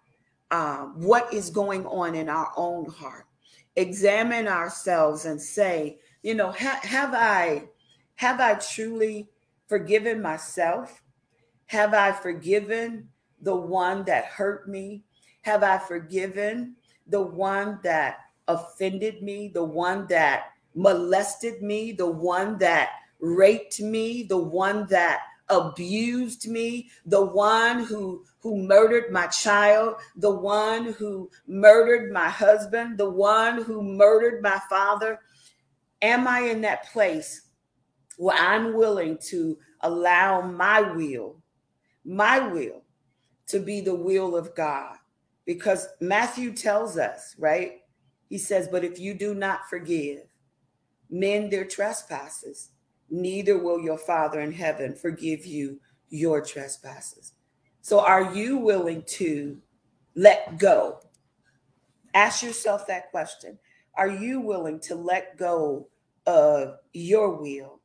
um, 0.51 0.95
what 0.97 1.33
is 1.33 1.51
going 1.51 1.87
on 1.87 2.15
in 2.15 2.29
our 2.29 2.53
own 2.57 2.87
heart. 2.87 3.25
Examine 3.77 4.49
ourselves 4.49 5.25
and 5.25 5.41
say, 5.41 5.99
you 6.23 6.35
know, 6.35 6.51
ha- 6.53 6.81
have 6.83 7.15
I 7.15 7.69
have 8.17 8.41
I 8.41 8.55
truly 8.55 9.29
forgiven 9.69 10.21
myself? 10.21 11.03
Have 11.67 11.95
I 11.95 12.13
forgiven 12.13 13.09
the 13.43 13.55
one 13.55 14.05
that 14.05 14.25
hurt 14.25 14.69
me? 14.69 15.05
Have 15.43 15.63
I 15.63 15.79
forgiven 15.79 16.77
the 17.07 17.23
one 17.23 17.79
that 17.85 18.19
offended 18.49 19.23
me, 19.23 19.51
the 19.53 19.65
one 19.65 20.07
that 20.09 20.47
molested 20.75 21.63
me, 21.63 21.93
the 21.93 22.11
one 22.11 22.59
that 22.59 22.91
raped 23.21 23.81
me, 23.81 24.23
the 24.23 24.39
one 24.39 24.87
that 24.89 25.21
abused 25.51 26.49
me, 26.49 26.91
the 27.07 27.25
one 27.25 27.85
who 27.85 28.25
who 28.41 28.63
murdered 28.63 29.11
my 29.11 29.27
child, 29.27 29.97
the 30.17 30.31
one 30.31 30.93
who 30.93 31.31
murdered 31.47 32.13
my 32.13 32.29
husband, 32.29 32.97
the 32.97 33.09
one 33.09 33.63
who 33.63 33.83
murdered 33.83 34.43
my 34.43 34.61
father? 34.71 35.21
Am 36.01 36.29
I 36.29 36.41
in 36.41 36.61
that 36.63 36.85
place 36.93 37.48
where 38.19 38.37
I'm 38.37 38.75
willing 38.75 39.17
to 39.29 39.57
allow 39.81 40.43
my 40.43 40.81
will, 40.81 41.37
my 42.05 42.41
will, 42.41 42.83
to 43.47 43.61
be 43.61 43.81
the 43.81 43.95
will 43.95 44.37
of 44.37 44.55
God. 44.55 44.97
Because 45.47 45.89
Matthew 46.01 46.53
tells 46.53 46.99
us, 46.99 47.35
right? 47.39 47.81
He 48.29 48.37
says, 48.37 48.69
But 48.69 48.85
if 48.85 48.99
you 48.99 49.15
do 49.15 49.35
not 49.35 49.71
forgive 49.71 50.25
men 51.09 51.49
their 51.49 51.65
trespasses, 51.65 52.71
neither 53.09 53.57
will 53.57 53.81
your 53.81 53.97
Father 53.97 54.41
in 54.41 54.53
heaven 54.53 54.95
forgive 54.95 55.47
you 55.47 55.81
your 56.11 56.45
trespasses. 56.45 57.33
So, 57.81 58.01
are 58.01 58.35
you 58.35 58.59
willing 58.59 59.05
to 59.11 59.57
let 60.17 60.59
go? 60.59 60.99
Ask 62.15 62.43
yourself 62.43 62.87
that 62.89 63.11
question. 63.11 63.59
Are 63.95 64.11
you 64.11 64.41
willing 64.41 64.81
to 64.81 64.97
let 64.97 65.39
go 65.39 65.89
of 66.27 66.75
your 66.93 67.37
will 67.37 67.78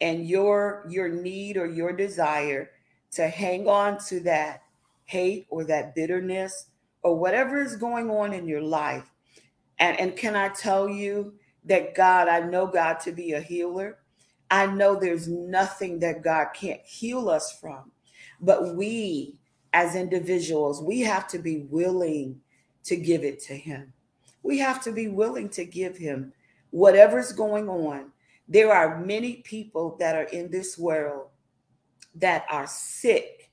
and 0.00 0.26
your 0.26 0.84
your 0.88 1.08
need 1.08 1.56
or 1.56 1.66
your 1.66 1.92
desire 1.92 2.70
to 3.12 3.28
hang 3.28 3.68
on 3.68 3.98
to 3.98 4.20
that 4.20 4.62
hate 5.04 5.46
or 5.50 5.64
that 5.64 5.94
bitterness 5.94 6.66
or 7.02 7.18
whatever 7.18 7.60
is 7.60 7.76
going 7.76 8.10
on 8.10 8.32
in 8.32 8.46
your 8.46 8.62
life. 8.62 9.10
And 9.78 9.98
and 9.98 10.16
can 10.16 10.36
i 10.36 10.48
tell 10.48 10.88
you 10.88 11.34
that 11.64 11.94
god 11.94 12.28
i 12.28 12.40
know 12.40 12.66
god 12.66 13.00
to 13.00 13.12
be 13.12 13.32
a 13.32 13.40
healer. 13.40 13.98
I 14.52 14.66
know 14.66 14.96
there's 14.96 15.28
nothing 15.28 16.00
that 16.00 16.22
god 16.22 16.48
can't 16.54 16.80
heal 16.84 17.28
us 17.28 17.56
from. 17.60 17.92
But 18.40 18.74
we 18.74 19.36
as 19.72 19.94
individuals 19.94 20.82
we 20.82 21.00
have 21.00 21.28
to 21.28 21.38
be 21.38 21.60
willing 21.70 22.40
to 22.84 22.96
give 22.96 23.24
it 23.24 23.40
to 23.40 23.54
him. 23.54 23.92
We 24.42 24.58
have 24.58 24.82
to 24.84 24.92
be 24.92 25.08
willing 25.08 25.50
to 25.50 25.64
give 25.64 25.98
him 25.98 26.32
whatever's 26.70 27.32
going 27.32 27.68
on 27.68 28.12
there 28.50 28.72
are 28.72 28.98
many 28.98 29.36
people 29.36 29.96
that 30.00 30.16
are 30.16 30.24
in 30.24 30.50
this 30.50 30.76
world 30.76 31.28
that 32.16 32.44
are 32.50 32.66
sick 32.66 33.52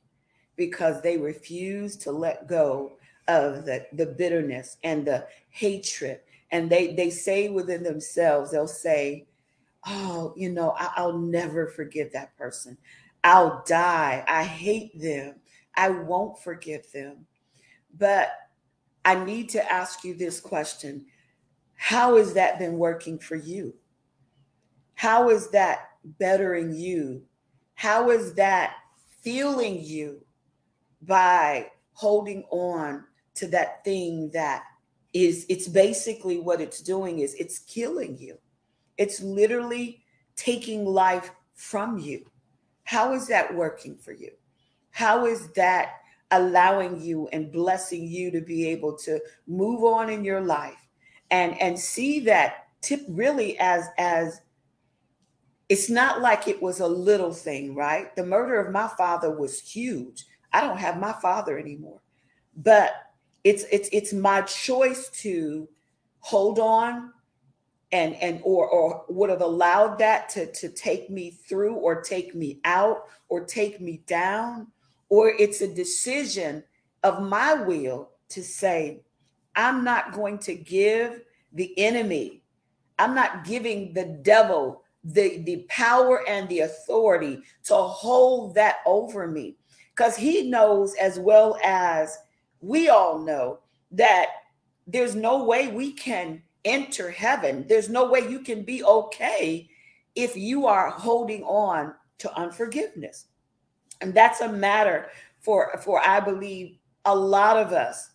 because 0.55 1.01
they 1.01 1.17
refuse 1.17 1.95
to 1.97 2.11
let 2.11 2.47
go 2.47 2.97
of 3.27 3.63
the, 3.65 3.85
the 3.93 4.07
bitterness 4.07 4.77
and 4.83 5.05
the 5.05 5.27
hatred. 5.49 6.19
And 6.51 6.67
they, 6.67 6.95
they 6.95 7.11
say 7.11 7.49
within 7.49 7.83
themselves, 7.83 8.51
they'll 8.51 8.67
say, 8.67 9.27
Oh, 9.85 10.33
you 10.35 10.49
know, 10.49 10.71
I, 10.71 10.89
I'll 10.97 11.17
never 11.17 11.67
forgive 11.67 12.11
that 12.13 12.35
person. 12.35 12.75
I'll 13.23 13.63
die. 13.67 14.23
I 14.27 14.43
hate 14.43 14.99
them. 14.99 15.35
I 15.75 15.89
won't 15.89 16.41
forgive 16.41 16.91
them. 16.91 17.27
But 17.97 18.31
I 19.05 19.23
need 19.23 19.49
to 19.49 19.71
ask 19.71 20.03
you 20.03 20.15
this 20.15 20.39
question 20.39 21.05
How 21.75 22.17
has 22.17 22.33
that 22.33 22.57
been 22.57 22.79
working 22.79 23.19
for 23.19 23.35
you? 23.35 23.75
How 24.97 25.29
is 25.29 25.49
that 25.51 25.91
bettering 26.19 26.73
you? 26.73 27.21
How 27.75 28.09
is 28.09 28.33
that 28.33 28.73
fueling 29.21 29.79
you 29.83 30.25
by 31.03 31.71
holding 31.93 32.43
on 32.49 33.03
to 33.35 33.47
that 33.47 33.83
thing 33.85 34.31
that 34.33 34.63
is 35.13 35.45
it's 35.49 35.67
basically 35.67 36.39
what 36.39 36.59
it's 36.59 36.81
doing 36.81 37.19
is 37.19 37.35
it's 37.35 37.59
killing 37.59 38.17
you. 38.17 38.39
It's 38.97 39.21
literally 39.21 40.03
taking 40.35 40.83
life 40.83 41.29
from 41.53 41.99
you. 41.99 42.25
How 42.83 43.13
is 43.13 43.27
that 43.27 43.53
working 43.53 43.97
for 43.97 44.13
you? 44.13 44.31
How 44.89 45.27
is 45.27 45.49
that 45.49 45.91
allowing 46.31 46.99
you 46.99 47.27
and 47.31 47.51
blessing 47.51 48.07
you 48.07 48.31
to 48.31 48.41
be 48.41 48.67
able 48.67 48.97
to 48.97 49.21
move 49.45 49.83
on 49.83 50.09
in 50.09 50.25
your 50.25 50.41
life 50.41 50.87
and 51.29 51.55
and 51.61 51.79
see 51.79 52.19
that 52.21 52.65
tip 52.81 53.01
really 53.07 53.59
as 53.59 53.85
as 53.99 54.41
it's 55.69 55.89
not 55.89 56.21
like 56.21 56.47
it 56.47 56.61
was 56.61 56.79
a 56.79 56.87
little 56.87 57.33
thing, 57.33 57.75
right? 57.75 58.15
The 58.15 58.25
murder 58.25 58.59
of 58.59 58.71
my 58.71 58.87
father 58.97 59.31
was 59.31 59.59
huge. 59.59 60.25
I 60.53 60.61
don't 60.61 60.77
have 60.77 60.99
my 60.99 61.13
father 61.13 61.57
anymore. 61.57 62.01
But 62.55 62.91
it's 63.43 63.65
it's 63.71 63.89
it's 63.91 64.13
my 64.13 64.41
choice 64.41 65.09
to 65.21 65.67
hold 66.19 66.59
on 66.59 67.11
and 67.91 68.15
and 68.15 68.41
or 68.43 68.67
or 68.67 69.05
would 69.09 69.29
have 69.29 69.41
allowed 69.41 69.97
that 69.99 70.29
to 70.29 70.51
to 70.53 70.69
take 70.69 71.09
me 71.09 71.31
through 71.31 71.75
or 71.75 72.01
take 72.01 72.35
me 72.35 72.59
out 72.65 73.03
or 73.29 73.45
take 73.45 73.79
me 73.79 74.01
down 74.07 74.67
or 75.09 75.29
it's 75.29 75.61
a 75.61 75.73
decision 75.73 76.63
of 77.03 77.23
my 77.23 77.53
will 77.53 78.09
to 78.27 78.43
say 78.43 78.99
i'm 79.55 79.83
not 79.83 80.11
going 80.11 80.37
to 80.37 80.53
give 80.53 81.21
the 81.53 81.77
enemy 81.79 82.41
i'm 82.99 83.15
not 83.15 83.45
giving 83.45 83.93
the 83.93 84.19
devil 84.21 84.83
the 85.07 85.37
the 85.43 85.65
power 85.69 86.27
and 86.27 86.47
the 86.49 86.59
authority 86.59 87.41
to 87.63 87.75
hold 87.75 88.53
that 88.55 88.77
over 88.85 89.27
me 89.27 89.55
because 89.95 90.15
he 90.15 90.49
knows 90.49 90.93
as 90.95 91.17
well 91.17 91.57
as 91.63 92.17
we 92.59 92.89
all 92.89 93.17
know 93.19 93.59
that 93.91 94.27
there's 94.85 95.15
no 95.15 95.43
way 95.43 95.69
we 95.69 95.91
can 95.91 96.41
enter 96.65 97.09
heaven. 97.09 97.65
There's 97.67 97.89
no 97.89 98.09
way 98.09 98.29
you 98.29 98.39
can 98.39 98.63
be 98.63 98.83
okay 98.83 99.69
if 100.15 100.35
you 100.35 100.67
are 100.67 100.89
holding 100.89 101.43
on 101.43 101.93
to 102.19 102.33
unforgiveness. 102.35 103.27
And 104.01 104.13
that's 104.13 104.41
a 104.41 104.51
matter 104.51 105.09
for 105.39 105.79
for 105.83 106.05
I 106.05 106.19
believe 106.19 106.77
a 107.05 107.15
lot 107.15 107.57
of 107.57 107.71
us, 107.71 108.11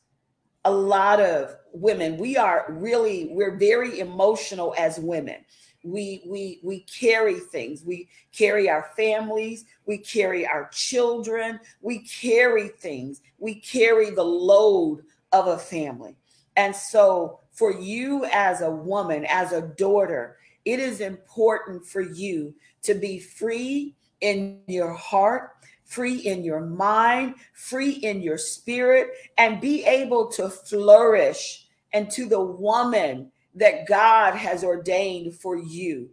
a 0.67 0.71
lot 0.71 1.21
of 1.21 1.57
women. 1.73 2.19
We 2.19 2.37
are 2.37 2.67
really 2.69 3.31
we're 3.33 3.57
very 3.57 4.01
emotional 4.01 4.75
as 4.77 4.99
women. 4.99 5.37
We 5.85 6.23
we 6.27 6.61
we 6.63 6.81
carry 6.81 7.41
things. 7.41 7.85
We 7.85 8.09
carry 8.33 8.71
our 8.71 8.91
families, 8.97 9.65
we 9.87 9.99
carry 9.99 10.47
our 10.47 10.69
children, 10.73 11.59
we 11.81 12.07
carry 12.07 12.69
things. 12.69 13.21
We 13.39 13.57
carry 13.57 14.11
the 14.11 14.25
load 14.25 15.03
of 15.33 15.49
a 15.49 15.59
family. 15.59 16.17
And 16.57 16.75
so, 16.75 17.41
for 17.53 17.73
you 17.73 18.25
as 18.33 18.61
a 18.61 18.71
woman, 18.71 19.25
as 19.27 19.53
a 19.53 19.63
daughter, 19.63 20.37
it 20.65 20.79
is 20.79 21.01
important 21.01 21.87
for 21.87 22.01
you 22.01 22.55
to 22.83 22.95
be 22.95 23.19
free 23.19 23.95
in 24.21 24.61
your 24.67 24.93
heart, 24.93 25.51
free 25.85 26.19
in 26.19 26.45
your 26.45 26.61
mind, 26.61 27.35
free 27.55 27.93
in 27.93 28.23
your 28.23 28.39
spirit, 28.39 29.11
and 29.39 29.61
be 29.61 29.85
able 29.85 30.29
to 30.29 30.49
flourish 30.49 31.67
and 31.93 32.11
to 32.11 32.27
the 32.27 32.41
woman 32.41 33.31
that 33.55 33.87
God 33.87 34.35
has 34.35 34.65
ordained 34.65 35.35
for 35.35 35.57
you. 35.57 36.11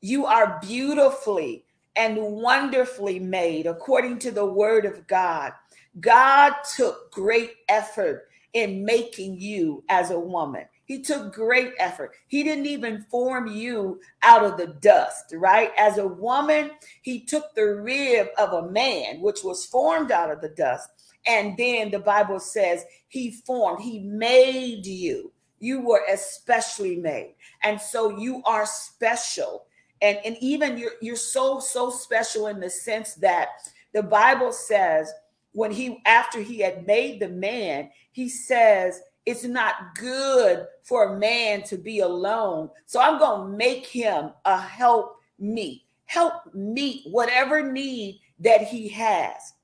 You 0.00 0.26
are 0.26 0.58
beautifully 0.60 1.64
and 1.96 2.16
wonderfully 2.16 3.18
made 3.18 3.66
according 3.66 4.18
to 4.20 4.30
the 4.30 4.46
word 4.46 4.84
of 4.84 5.06
God. 5.06 5.52
God 6.00 6.54
took 6.76 7.12
great 7.12 7.52
effort 7.68 8.28
in 8.54 8.84
making 8.84 9.38
you 9.40 9.84
as 9.88 10.10
a 10.10 10.18
woman. 10.18 10.64
He 10.84 11.00
took 11.00 11.32
great 11.32 11.72
effort. 11.78 12.12
He 12.26 12.42
didn't 12.42 12.66
even 12.66 13.06
form 13.10 13.46
you 13.46 14.00
out 14.22 14.44
of 14.44 14.56
the 14.56 14.74
dust, 14.80 15.32
right? 15.34 15.70
As 15.78 15.98
a 15.98 16.06
woman, 16.06 16.72
he 17.02 17.20
took 17.20 17.54
the 17.54 17.76
rib 17.76 18.28
of 18.38 18.52
a 18.52 18.70
man, 18.70 19.20
which 19.20 19.44
was 19.44 19.64
formed 19.64 20.10
out 20.10 20.30
of 20.30 20.40
the 20.40 20.50
dust. 20.50 20.90
And 21.26 21.56
then 21.56 21.90
the 21.90 22.00
Bible 22.00 22.40
says 22.40 22.84
he 23.08 23.30
formed, 23.46 23.82
he 23.82 24.00
made 24.00 24.84
you. 24.84 25.32
You 25.62 25.80
were 25.80 26.02
especially 26.10 26.96
made. 26.96 27.36
And 27.62 27.80
so 27.80 28.18
you 28.18 28.42
are 28.44 28.66
special. 28.66 29.66
And, 30.02 30.18
and 30.24 30.36
even 30.40 30.76
you're, 30.76 30.94
you're 31.00 31.16
so, 31.16 31.60
so 31.60 31.88
special 31.88 32.48
in 32.48 32.58
the 32.58 32.68
sense 32.68 33.14
that 33.14 33.48
the 33.94 34.02
Bible 34.02 34.52
says 34.52 35.12
when 35.52 35.70
he 35.70 36.02
after 36.06 36.40
he 36.40 36.58
had 36.58 36.86
made 36.86 37.20
the 37.20 37.28
man 37.28 37.90
he 38.10 38.28
says 38.28 39.00
it's 39.26 39.44
not 39.44 39.94
good 39.94 40.66
for 40.82 41.14
a 41.14 41.18
man 41.18 41.62
to 41.62 41.76
be 41.76 42.00
alone 42.00 42.68
so 42.86 43.00
i'm 43.00 43.18
going 43.18 43.50
to 43.50 43.56
make 43.56 43.86
him 43.86 44.30
a 44.46 44.58
help 44.58 45.16
me 45.38 45.84
help 46.06 46.34
meet 46.54 47.02
whatever 47.06 47.70
need 47.70 48.20
that 48.38 48.62
he 48.62 48.88
has 48.88 49.54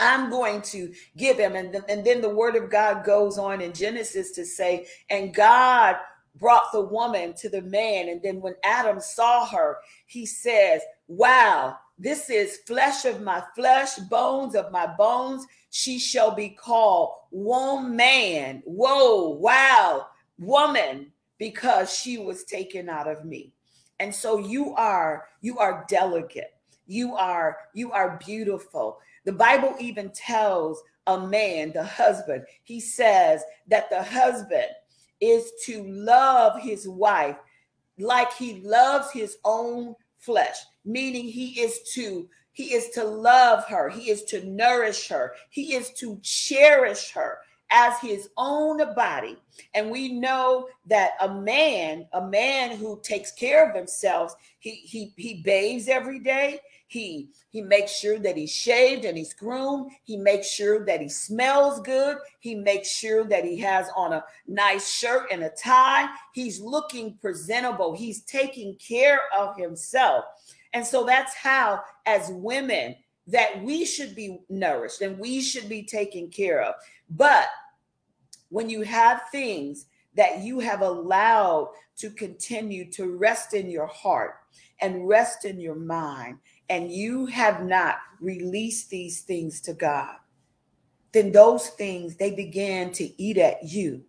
i'm 0.00 0.30
going 0.30 0.60
to 0.62 0.92
give 1.16 1.38
him 1.38 1.54
and, 1.54 1.82
and 1.88 2.04
then 2.04 2.20
the 2.20 2.28
word 2.28 2.56
of 2.56 2.70
god 2.70 3.04
goes 3.04 3.38
on 3.38 3.60
in 3.60 3.72
genesis 3.72 4.32
to 4.32 4.44
say 4.44 4.86
and 5.10 5.34
god 5.34 5.96
brought 6.36 6.72
the 6.72 6.80
woman 6.80 7.34
to 7.34 7.48
the 7.48 7.62
man 7.62 8.08
and 8.08 8.22
then 8.22 8.40
when 8.40 8.54
adam 8.64 9.00
saw 9.00 9.46
her 9.46 9.78
he 10.06 10.24
says 10.24 10.80
wow 11.08 11.76
this 12.02 12.30
is 12.30 12.60
flesh 12.66 13.04
of 13.04 13.20
my 13.20 13.44
flesh, 13.54 13.96
bones 14.08 14.54
of 14.54 14.72
my 14.72 14.86
bones. 14.86 15.46
She 15.68 15.98
shall 15.98 16.34
be 16.34 16.48
called 16.48 17.12
woman. 17.30 18.62
Whoa, 18.64 19.28
wow, 19.28 20.06
woman, 20.38 21.12
because 21.36 21.94
she 21.94 22.16
was 22.16 22.44
taken 22.44 22.88
out 22.88 23.06
of 23.06 23.26
me. 23.26 23.52
And 24.00 24.14
so 24.14 24.38
you 24.38 24.74
are, 24.76 25.26
you 25.42 25.58
are 25.58 25.84
delicate. 25.90 26.54
You 26.86 27.16
are, 27.16 27.58
you 27.74 27.92
are 27.92 28.18
beautiful. 28.24 28.98
The 29.24 29.32
Bible 29.32 29.74
even 29.78 30.10
tells 30.10 30.82
a 31.06 31.18
man, 31.18 31.72
the 31.72 31.84
husband, 31.84 32.44
he 32.62 32.80
says 32.80 33.42
that 33.68 33.90
the 33.90 34.02
husband 34.02 34.68
is 35.20 35.52
to 35.66 35.84
love 35.84 36.60
his 36.60 36.88
wife 36.88 37.36
like 37.98 38.32
he 38.32 38.60
loves 38.62 39.10
his 39.10 39.36
own 39.44 39.94
flesh 40.18 40.56
meaning 40.84 41.24
he 41.24 41.60
is 41.60 41.80
to 41.94 42.28
he 42.52 42.74
is 42.74 42.88
to 42.90 43.04
love 43.04 43.64
her 43.66 43.88
he 43.88 44.10
is 44.10 44.22
to 44.24 44.44
nourish 44.46 45.08
her 45.08 45.34
he 45.50 45.74
is 45.74 45.90
to 45.92 46.18
cherish 46.22 47.10
her 47.10 47.38
as 47.70 47.98
his 48.00 48.28
own 48.36 48.78
body. 48.94 49.36
And 49.74 49.90
we 49.90 50.12
know 50.12 50.68
that 50.86 51.12
a 51.20 51.32
man 51.32 52.06
a 52.12 52.26
man 52.26 52.76
who 52.76 53.00
takes 53.02 53.32
care 53.32 53.68
of 53.68 53.76
himself 53.76 54.34
he 54.60 54.70
he 54.70 55.12
he 55.16 55.42
bathes 55.42 55.88
every 55.88 56.18
day. 56.18 56.60
He 56.86 57.30
he 57.50 57.62
makes 57.62 57.92
sure 57.92 58.18
that 58.18 58.36
he's 58.36 58.54
shaved 58.54 59.04
and 59.04 59.16
he's 59.16 59.32
groomed. 59.32 59.90
He 60.04 60.16
makes 60.16 60.48
sure 60.48 60.84
that 60.84 61.00
he 61.00 61.08
smells 61.08 61.80
good. 61.80 62.18
He 62.40 62.54
makes 62.54 62.90
sure 62.90 63.24
that 63.24 63.44
he 63.44 63.56
has 63.58 63.88
on 63.96 64.12
a 64.12 64.24
nice 64.46 64.90
shirt 64.92 65.28
and 65.32 65.42
a 65.42 65.50
tie. 65.50 66.08
He's 66.34 66.60
looking 66.60 67.16
presentable. 67.20 67.96
He's 67.96 68.22
taking 68.22 68.76
care 68.76 69.20
of 69.36 69.56
himself. 69.56 70.24
And 70.72 70.86
so 70.86 71.04
that's 71.04 71.34
how, 71.34 71.82
as 72.06 72.30
women, 72.30 72.94
that 73.26 73.62
we 73.62 73.84
should 73.84 74.14
be 74.14 74.40
nourished 74.48 75.00
and 75.02 75.18
we 75.18 75.40
should 75.40 75.68
be 75.68 75.82
taken 75.82 76.28
care 76.28 76.62
of. 76.62 76.74
But 77.10 77.46
when 78.48 78.68
you 78.68 78.82
have 78.82 79.22
things 79.30 79.86
that 80.16 80.40
you 80.40 80.58
have 80.58 80.80
allowed 80.80 81.72
to 81.98 82.10
continue 82.10 82.90
to 82.92 83.16
rest 83.16 83.54
in 83.54 83.70
your 83.70 83.86
heart 83.86 84.34
and 84.80 85.06
rest 85.06 85.44
in 85.44 85.60
your 85.60 85.76
mind, 85.76 86.38
and 86.68 86.90
you 86.90 87.26
have 87.26 87.64
not 87.64 87.96
released 88.20 88.90
these 88.90 89.22
things 89.22 89.60
to 89.60 89.74
God, 89.74 90.16
then 91.12 91.32
those 91.32 91.68
things 91.68 92.16
they 92.16 92.30
begin 92.30 92.92
to 92.92 93.22
eat 93.22 93.36
at 93.36 93.64
you 93.64 94.02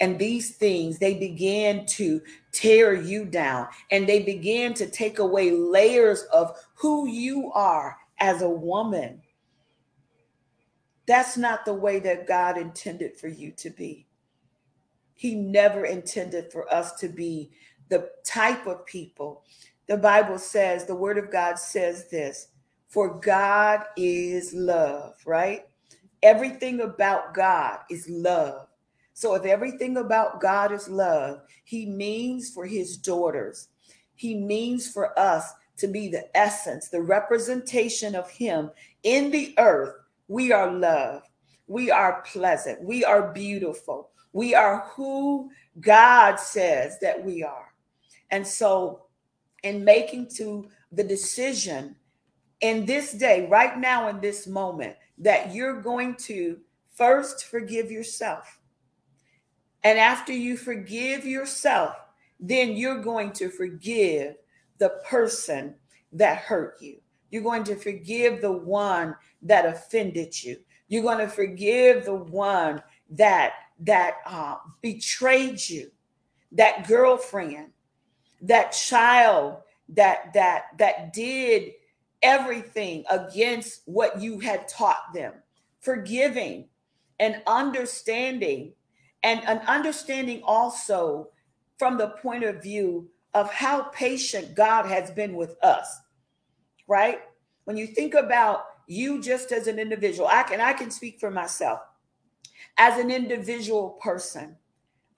and 0.00 0.18
these 0.18 0.56
things, 0.56 0.98
they 0.98 1.14
began 1.14 1.84
to 1.86 2.20
tear 2.52 2.94
you 2.94 3.24
down 3.24 3.68
and 3.90 4.08
they 4.08 4.22
began 4.22 4.74
to 4.74 4.86
take 4.86 5.18
away 5.18 5.50
layers 5.50 6.22
of 6.32 6.56
who 6.74 7.08
you 7.08 7.50
are 7.52 7.96
as 8.20 8.42
a 8.42 8.48
woman. 8.48 9.22
That's 11.06 11.36
not 11.36 11.64
the 11.64 11.74
way 11.74 12.00
that 12.00 12.26
God 12.26 12.58
intended 12.58 13.16
for 13.16 13.28
you 13.28 13.52
to 13.52 13.70
be. 13.70 14.06
He 15.14 15.34
never 15.34 15.84
intended 15.84 16.52
for 16.52 16.72
us 16.72 16.92
to 17.00 17.08
be 17.08 17.50
the 17.88 18.10
type 18.24 18.66
of 18.66 18.86
people. 18.86 19.42
The 19.88 19.96
Bible 19.96 20.38
says, 20.38 20.84
the 20.84 20.94
Word 20.94 21.18
of 21.18 21.32
God 21.32 21.58
says 21.58 22.08
this 22.10 22.48
For 22.88 23.18
God 23.18 23.84
is 23.96 24.52
love, 24.52 25.14
right? 25.24 25.66
Everything 26.22 26.82
about 26.82 27.32
God 27.34 27.78
is 27.90 28.08
love. 28.08 28.68
So 29.14 29.34
if 29.34 29.44
everything 29.44 29.96
about 29.96 30.40
God 30.40 30.70
is 30.70 30.88
love, 30.88 31.40
he 31.64 31.86
means 31.86 32.50
for 32.50 32.66
his 32.66 32.96
daughters, 32.96 33.68
he 34.14 34.36
means 34.36 34.88
for 34.88 35.18
us 35.18 35.52
to 35.78 35.88
be 35.88 36.08
the 36.08 36.36
essence, 36.36 36.88
the 36.88 37.00
representation 37.00 38.14
of 38.14 38.30
him 38.30 38.70
in 39.02 39.30
the 39.30 39.54
earth. 39.58 39.94
We 40.28 40.52
are 40.52 40.70
love. 40.70 41.22
We 41.66 41.90
are 41.90 42.22
pleasant. 42.22 42.82
We 42.82 43.04
are 43.04 43.32
beautiful. 43.32 44.10
We 44.32 44.54
are 44.54 44.86
who 44.90 45.50
God 45.80 46.38
says 46.38 46.98
that 47.00 47.24
we 47.24 47.42
are. 47.42 47.72
And 48.30 48.46
so, 48.46 49.04
in 49.62 49.84
making 49.84 50.28
to 50.36 50.68
the 50.92 51.04
decision 51.04 51.96
in 52.60 52.84
this 52.86 53.12
day, 53.12 53.46
right 53.48 53.78
now, 53.78 54.08
in 54.08 54.20
this 54.20 54.46
moment, 54.46 54.96
that 55.18 55.54
you're 55.54 55.80
going 55.80 56.14
to 56.16 56.58
first 56.94 57.46
forgive 57.46 57.90
yourself. 57.90 58.58
And 59.84 59.98
after 59.98 60.32
you 60.32 60.56
forgive 60.56 61.24
yourself, 61.24 61.94
then 62.40 62.76
you're 62.76 63.02
going 63.02 63.32
to 63.32 63.48
forgive 63.48 64.36
the 64.78 64.90
person 65.04 65.74
that 66.12 66.38
hurt 66.38 66.80
you. 66.80 66.98
You're 67.30 67.42
going 67.42 67.64
to 67.64 67.76
forgive 67.76 68.40
the 68.40 68.52
one 68.52 69.14
that 69.42 69.66
offended 69.66 70.42
you. 70.42 70.56
You're 70.88 71.02
going 71.02 71.18
to 71.18 71.28
forgive 71.28 72.04
the 72.04 72.14
one 72.14 72.82
that 73.10 73.54
that 73.80 74.16
uh, 74.26 74.56
betrayed 74.80 75.68
you, 75.68 75.90
that 76.52 76.88
girlfriend, 76.88 77.68
that 78.42 78.72
child 78.72 79.58
that 79.90 80.32
that 80.34 80.64
that 80.78 81.12
did 81.12 81.72
everything 82.22 83.04
against 83.10 83.82
what 83.86 84.20
you 84.20 84.38
had 84.38 84.66
taught 84.68 85.12
them. 85.14 85.34
Forgiving 85.80 86.68
and 87.20 87.42
understanding, 87.46 88.72
and 89.22 89.40
an 89.44 89.58
understanding 89.66 90.42
also 90.44 91.28
from 91.78 91.98
the 91.98 92.08
point 92.08 92.44
of 92.44 92.62
view 92.62 93.08
of 93.34 93.52
how 93.52 93.82
patient 93.90 94.54
God 94.54 94.86
has 94.86 95.10
been 95.10 95.34
with 95.34 95.56
us, 95.62 96.00
right? 96.86 97.20
When 97.64 97.76
you 97.76 97.86
think 97.86 98.14
about 98.14 98.64
you 98.86 99.20
just 99.20 99.52
as 99.52 99.66
an 99.66 99.78
individual, 99.78 100.28
I 100.28 100.42
can 100.42 100.60
I 100.60 100.72
can 100.72 100.90
speak 100.90 101.20
for 101.20 101.30
myself. 101.30 101.80
As 102.78 102.98
an 102.98 103.10
individual 103.10 103.98
person, 104.02 104.56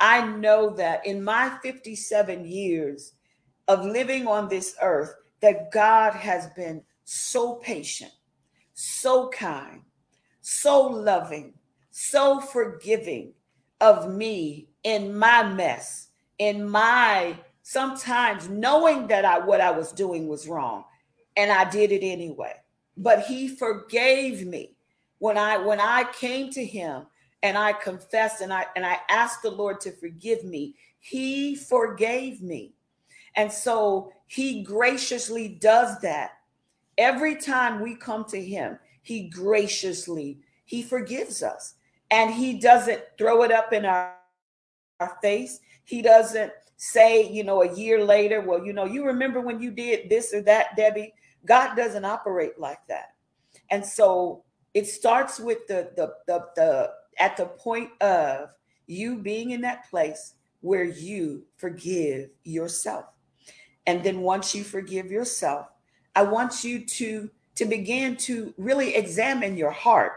I 0.01 0.27
know 0.27 0.71
that 0.71 1.07
in 1.07 1.23
my 1.23 1.57
57 1.63 2.45
years 2.45 3.13
of 3.69 3.85
living 3.85 4.27
on 4.27 4.49
this 4.49 4.75
earth, 4.83 5.15
that 5.41 5.71
God 5.71 6.15
has 6.15 6.49
been 6.57 6.83
so 7.05 7.57
patient, 7.57 8.13
so 8.75 9.29
kind, 9.29 9.83
so 10.41 10.81
loving, 10.87 11.55
so 11.91 12.41
forgiving 12.41 13.33
of 13.81 14.13
me 14.13 14.69
in 14.85 15.17
my 15.17 15.43
mess, 15.43 16.09
in 16.39 16.69
my 16.69 17.37
sometimes 17.63 18.49
knowing 18.49 19.07
that 19.09 19.25
I 19.25 19.39
what 19.39 19.61
I 19.61 19.71
was 19.71 19.93
doing 19.93 20.29
was 20.29 20.49
wrong 20.49 20.85
and 21.37 21.51
I 21.51 21.69
did 21.69 21.93
it 21.93 22.05
anyway. 22.05 22.55
But 22.97 23.23
he 23.23 23.49
forgave 23.49 24.47
me 24.47 24.77
when 25.19 25.39
I 25.39 25.59
when 25.59 25.81
I 25.81 26.05
came 26.13 26.51
to 26.51 26.65
him 26.65 27.07
and 27.43 27.57
I 27.57 27.73
confessed 27.73 28.41
and 28.41 28.53
I 28.53 28.67
and 28.77 28.85
I 28.85 28.99
asked 29.09 29.43
the 29.43 29.51
Lord 29.51 29.81
to 29.83 29.93
forgive 29.93 30.45
me. 30.45 30.75
He 30.99 31.55
forgave 31.55 32.43
me. 32.43 32.75
And 33.37 33.51
so 33.51 34.13
he 34.27 34.63
graciously 34.63 35.49
does 35.49 36.01
that. 36.01 36.33
Every 36.99 37.37
time 37.37 37.81
we 37.81 37.95
come 37.95 38.25
to 38.27 38.43
him, 38.43 38.79
he 39.03 39.29
graciously 39.29 40.41
he 40.71 40.83
forgives 40.83 41.43
us. 41.43 41.75
And 42.13 42.33
he 42.33 42.59
doesn't 42.59 43.03
throw 43.19 43.43
it 43.43 43.51
up 43.51 43.73
in 43.73 43.85
our, 43.85 44.15
our 45.01 45.19
face. 45.21 45.59
He 45.85 46.01
doesn't 46.01 46.53
say, 46.83 47.31
you 47.31 47.45
know, 47.45 47.63
a 47.63 47.75
year 47.75 48.03
later, 48.03 48.41
well, 48.41 48.65
you 48.65 48.73
know, 48.73 48.87
you 48.87 49.05
remember 49.05 49.43
when 49.43 49.61
you 49.61 49.71
did 49.71 50.09
this 50.09 50.33
or 50.33 50.41
that, 50.41 50.77
Debbie? 50.77 51.13
God 51.45 51.75
doesn't 51.75 52.07
operate 52.07 52.59
like 52.59 52.81
that. 52.89 53.15
And 53.69 53.85
so 53.85 54.45
it 54.73 54.87
starts 54.87 55.39
with 55.39 55.67
the 55.69 55.91
the 55.97 56.15
the, 56.27 56.47
the 56.57 56.91
at 57.19 57.37
the 57.37 57.47
point 57.47 57.91
of 58.01 58.55
you 58.87 59.19
being 59.19 59.51
in 59.51 59.61
that 59.61 59.91
place 59.91 60.35
where 60.63 60.85
you 60.85 61.45
forgive 61.59 62.31
yourself. 62.45 63.05
And 63.87 64.03
then 64.03 64.23
once 64.23 64.55
you 64.55 64.65
forgive 64.65 65.11
yourself, 65.11 65.67
I 66.17 66.23
want 66.23 66.65
you 66.65 66.87
to 66.87 67.31
to 67.57 67.65
begin 67.67 68.17
to 68.17 68.55
really 68.57 68.95
examine 68.95 69.59
your 69.59 69.71
heart. 69.71 70.13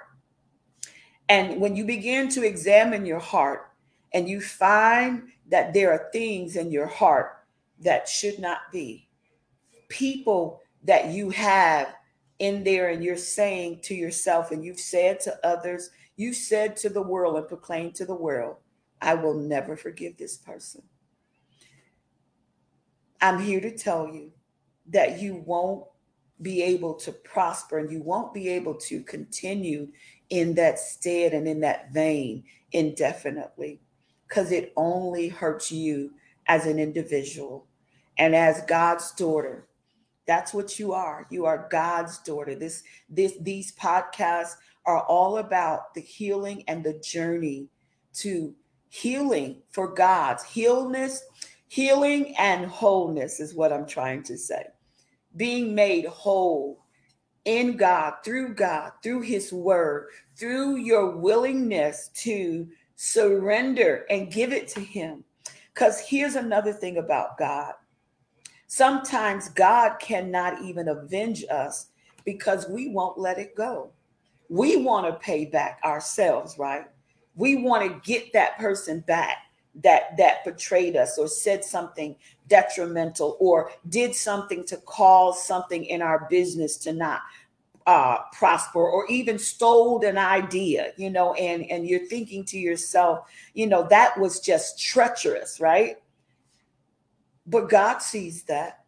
And 1.28 1.60
when 1.60 1.76
you 1.76 1.84
begin 1.84 2.30
to 2.30 2.46
examine 2.46 3.06
your 3.06 3.20
heart 3.20 3.70
and 4.14 4.30
you 4.30 4.40
find 4.40 5.24
that 5.54 5.72
there 5.72 5.92
are 5.92 6.10
things 6.12 6.56
in 6.56 6.72
your 6.72 6.88
heart 6.88 7.46
that 7.80 8.10
should 8.10 8.40
not 8.40 8.58
be. 8.72 9.08
People 9.88 10.60
that 10.84 11.10
you 11.10 11.30
have 11.30 11.94
in 12.40 12.64
there, 12.64 12.90
and 12.90 13.04
you're 13.04 13.16
saying 13.16 13.80
to 13.84 13.94
yourself, 13.94 14.50
and 14.50 14.66
you've 14.66 14.80
said 14.80 15.20
to 15.20 15.48
others, 15.48 15.92
you 16.16 16.34
said 16.34 16.76
to 16.78 16.90
the 16.90 17.04
world 17.04 17.38
and 17.38 17.48
proclaimed 17.48 17.94
to 17.94 18.04
the 18.04 18.16
world, 18.16 18.56
I 19.00 19.14
will 19.14 19.36
never 19.36 19.78
forgive 19.78 20.18
this 20.18 20.38
person. 20.38 20.82
I'm 23.22 23.40
here 23.40 23.62
to 23.62 23.78
tell 23.78 24.08
you 24.08 24.32
that 24.90 25.22
you 25.22 25.36
won't 25.46 25.86
be 26.42 26.64
able 26.64 26.96
to 26.96 27.12
prosper 27.12 27.78
and 27.78 27.92
you 27.92 28.02
won't 28.02 28.34
be 28.34 28.50
able 28.50 28.74
to 28.74 29.04
continue 29.04 29.90
in 30.32 30.56
that 30.56 30.80
stead 30.80 31.32
and 31.32 31.48
in 31.48 31.60
that 31.60 31.94
vein 31.94 32.44
indefinitely 32.72 33.80
because 34.34 34.52
it 34.52 34.74
only 34.76 35.28
hurts 35.28 35.72
you 35.72 36.12
as 36.48 36.66
an 36.66 36.80
individual 36.80 37.68
and 38.18 38.36
as 38.36 38.64
God's 38.64 39.12
daughter. 39.12 39.68
That's 40.26 40.56
what 40.56 40.80
you 40.80 40.92
are. 40.92 41.28
You 41.30 41.46
are 41.46 41.68
God's 41.70 42.18
daughter. 42.20 42.56
This 42.56 42.82
this 43.08 43.34
these 43.42 43.76
podcasts 43.76 44.56
are 44.88 45.04
all 45.04 45.38
about 45.38 45.94
the 45.94 46.02
healing 46.02 46.64
and 46.68 46.84
the 46.84 47.00
journey 47.00 47.68
to 48.14 48.56
healing 48.90 49.62
for 49.70 49.94
God's 49.94 50.44
healness, 50.44 51.24
healing 51.68 52.36
and 52.38 52.66
wholeness 52.66 53.40
is 53.40 53.54
what 53.54 53.72
I'm 53.72 53.86
trying 53.86 54.24
to 54.24 54.38
say. 54.38 54.66
Being 55.36 55.76
made 55.76 56.06
whole 56.06 56.84
in 57.46 57.78
God, 57.78 58.14
through 58.26 58.56
God, 58.56 58.94
through 59.04 59.22
his 59.22 59.54
word, 59.54 60.10
through 60.38 60.78
your 60.78 61.18
willingness 61.18 62.10
to 62.16 62.68
surrender 62.96 64.06
and 64.10 64.32
give 64.32 64.52
it 64.52 64.68
to 64.70 64.80
Him. 64.80 65.24
Because 65.74 66.00
here's 66.00 66.36
another 66.36 66.74
thing 66.74 66.98
about 66.98 67.38
God 67.38 67.74
sometimes 68.68 69.50
God 69.50 70.00
cannot 70.00 70.64
even 70.64 70.88
avenge 70.88 71.46
us 71.52 71.90
because 72.26 72.68
we 72.68 72.90
won't 72.90 73.20
let 73.20 73.38
it 73.38 73.56
go. 73.56 73.92
We 74.50 74.78
want 74.78 75.06
to 75.06 75.20
pay 75.20 75.46
back 75.46 75.80
ourselves, 75.84 76.58
right? 76.58 76.86
We 77.36 77.58
want 77.58 77.84
to 77.84 78.12
get 78.12 78.34
that 78.34 78.58
person 78.58 79.02
back 79.02 79.38
that 79.84 80.16
that 80.18 80.44
betrayed 80.44 80.96
us 80.96 81.18
or 81.18 81.28
said 81.28 81.64
something 81.64 82.16
detrimental 82.48 83.38
or 83.40 83.72
did 83.90 84.14
something 84.14 84.64
to 84.66 84.78
cause 84.78 85.46
something 85.46 85.86
in 85.86 86.02
our 86.02 86.28
business 86.30 86.78
to 86.78 86.94
not 86.94 87.22
uh, 87.86 88.20
prosper 88.32 88.80
or 88.80 89.06
even 89.08 89.38
stole 89.38 90.04
an 90.06 90.18
idea, 90.18 90.94
you 90.98 91.10
know, 91.10 91.34
and, 91.34 91.70
and 91.70 91.88
you're 91.88 92.06
thinking 92.08 92.44
to 92.46 92.58
yourself, 92.58 93.30
you 93.54 93.68
know, 93.68 93.86
that 93.90 94.18
was 94.20 94.40
just 94.40 94.80
treacherous, 94.80 95.60
right? 95.60 95.98
But 97.46 97.70
God 97.70 98.00
sees 98.00 98.44
that. 98.44 98.80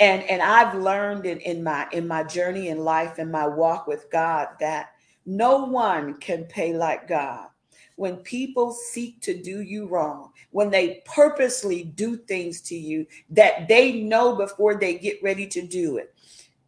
And 0.00 0.22
and 0.24 0.42
I've 0.42 0.74
learned 0.74 1.24
in, 1.24 1.38
in 1.40 1.62
my 1.62 1.86
in 1.92 2.06
my 2.06 2.24
journey 2.24 2.68
in 2.68 2.78
life 2.78 3.18
and 3.18 3.30
my 3.30 3.46
walk 3.46 3.86
with 3.86 4.10
God 4.10 4.48
that 4.58 4.90
no 5.24 5.64
one 5.64 6.14
can 6.14 6.44
pay 6.44 6.74
like 6.74 7.08
God. 7.08 7.46
When 7.94 8.16
people 8.16 8.72
seek 8.72 9.20
to 9.22 9.40
do 9.40 9.60
you 9.60 9.86
wrong, 9.86 10.32
when 10.50 10.70
they 10.70 11.02
purposely 11.06 11.84
do 11.84 12.16
things 12.16 12.60
to 12.62 12.74
you 12.74 13.06
that 13.30 13.68
they 13.68 14.00
know 14.00 14.34
before 14.34 14.74
they 14.74 14.98
get 14.98 15.22
ready 15.22 15.46
to 15.46 15.62
do 15.62 15.98
it, 15.98 16.14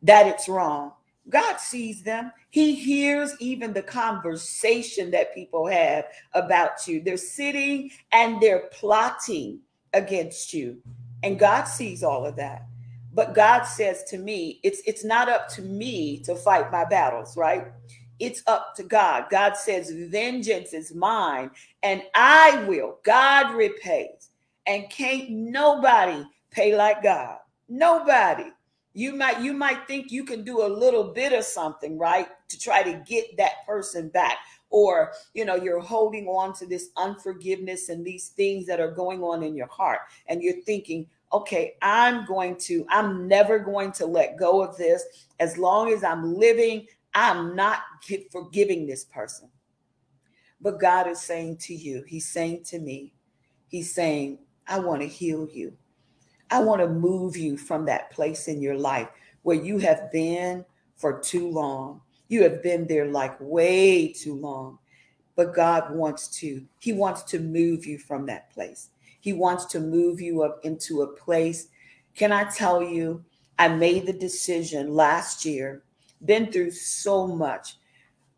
that 0.02 0.26
it's 0.26 0.48
wrong 0.48 0.92
God 1.28 1.58
sees 1.58 2.02
them. 2.02 2.32
He 2.50 2.74
hears 2.74 3.34
even 3.40 3.72
the 3.72 3.82
conversation 3.82 5.10
that 5.12 5.34
people 5.34 5.66
have 5.66 6.06
about 6.34 6.86
you. 6.88 7.00
They're 7.00 7.16
sitting 7.16 7.90
and 8.12 8.40
they're 8.40 8.68
plotting 8.72 9.60
against 9.92 10.52
you. 10.52 10.78
And 11.22 11.38
God 11.38 11.64
sees 11.64 12.02
all 12.02 12.26
of 12.26 12.36
that. 12.36 12.66
But 13.14 13.34
God 13.34 13.62
says 13.64 14.04
to 14.04 14.18
me, 14.18 14.58
it's 14.62 14.82
it's 14.86 15.04
not 15.04 15.28
up 15.28 15.48
to 15.50 15.62
me 15.62 16.18
to 16.20 16.34
fight 16.34 16.72
my 16.72 16.84
battles, 16.84 17.36
right? 17.36 17.66
It's 18.18 18.42
up 18.46 18.74
to 18.76 18.82
God. 18.82 19.26
God 19.30 19.56
says, 19.56 19.90
vengeance 19.90 20.72
is 20.72 20.94
mine, 20.94 21.50
and 21.82 22.02
I 22.14 22.64
will. 22.68 22.98
God 23.02 23.54
repays. 23.54 24.30
And 24.66 24.88
can't 24.90 25.28
nobody 25.28 26.24
pay 26.50 26.76
like 26.76 27.02
God. 27.02 27.38
Nobody. 27.68 28.44
You 28.94 29.14
might 29.14 29.40
you 29.40 29.52
might 29.52 29.86
think 29.86 30.12
you 30.12 30.24
can 30.24 30.44
do 30.44 30.62
a 30.62 30.68
little 30.68 31.04
bit 31.04 31.32
of 31.32 31.44
something, 31.44 31.98
right? 31.98 32.28
To 32.48 32.58
try 32.58 32.82
to 32.82 33.02
get 33.06 33.36
that 33.38 33.66
person 33.66 34.08
back. 34.08 34.38
Or 34.70 35.12
you 35.34 35.44
know 35.44 35.54
you're 35.54 35.80
holding 35.80 36.26
on 36.26 36.54
to 36.54 36.66
this 36.66 36.90
unforgiveness 36.96 37.88
and 37.88 38.04
these 38.04 38.28
things 38.28 38.66
that 38.66 38.80
are 38.80 38.90
going 38.90 39.22
on 39.22 39.42
in 39.42 39.54
your 39.54 39.66
heart. 39.68 40.00
And 40.26 40.42
you're 40.42 40.62
thinking 40.62 41.06
okay 41.32 41.74
i'm 41.80 42.26
going 42.26 42.54
to 42.56 42.84
i'm 42.90 43.26
never 43.26 43.58
going 43.58 43.92
to 43.92 44.06
let 44.06 44.38
go 44.38 44.62
of 44.62 44.76
this. 44.76 45.04
As 45.40 45.56
long 45.58 45.92
as 45.92 46.04
i'm 46.04 46.34
living 46.34 46.86
i'm 47.14 47.56
not 47.56 47.80
forgiving 48.30 48.86
this 48.86 49.04
person. 49.04 49.48
But 50.60 50.80
god 50.80 51.06
is 51.06 51.20
saying 51.20 51.58
to 51.58 51.74
you 51.74 52.04
he's 52.06 52.28
saying 52.28 52.64
to 52.64 52.78
me 52.78 53.14
he's 53.68 53.94
saying 53.94 54.38
i 54.66 54.78
want 54.78 55.00
to 55.00 55.08
heal 55.08 55.48
you 55.52 55.76
i 56.52 56.60
want 56.60 56.80
to 56.80 56.88
move 56.88 57.36
you 57.36 57.56
from 57.56 57.84
that 57.84 58.10
place 58.10 58.46
in 58.46 58.62
your 58.62 58.76
life 58.76 59.08
where 59.42 59.56
you 59.56 59.78
have 59.78 60.12
been 60.12 60.64
for 60.96 61.18
too 61.20 61.48
long 61.50 62.00
you 62.32 62.42
have 62.44 62.62
been 62.62 62.86
there 62.86 63.04
like 63.04 63.36
way 63.40 64.10
too 64.10 64.34
long. 64.34 64.78
But 65.36 65.54
God 65.54 65.94
wants 65.94 66.28
to, 66.38 66.64
He 66.78 66.94
wants 66.94 67.24
to 67.24 67.38
move 67.38 67.84
you 67.84 67.98
from 67.98 68.24
that 68.24 68.50
place. 68.50 68.88
He 69.20 69.34
wants 69.34 69.66
to 69.66 69.80
move 69.80 70.18
you 70.18 70.42
up 70.42 70.58
into 70.64 71.02
a 71.02 71.06
place. 71.06 71.68
Can 72.16 72.32
I 72.32 72.44
tell 72.44 72.82
you, 72.82 73.22
I 73.58 73.68
made 73.68 74.06
the 74.06 74.14
decision 74.14 74.94
last 74.94 75.44
year, 75.44 75.82
been 76.24 76.50
through 76.50 76.70
so 76.70 77.26
much. 77.26 77.76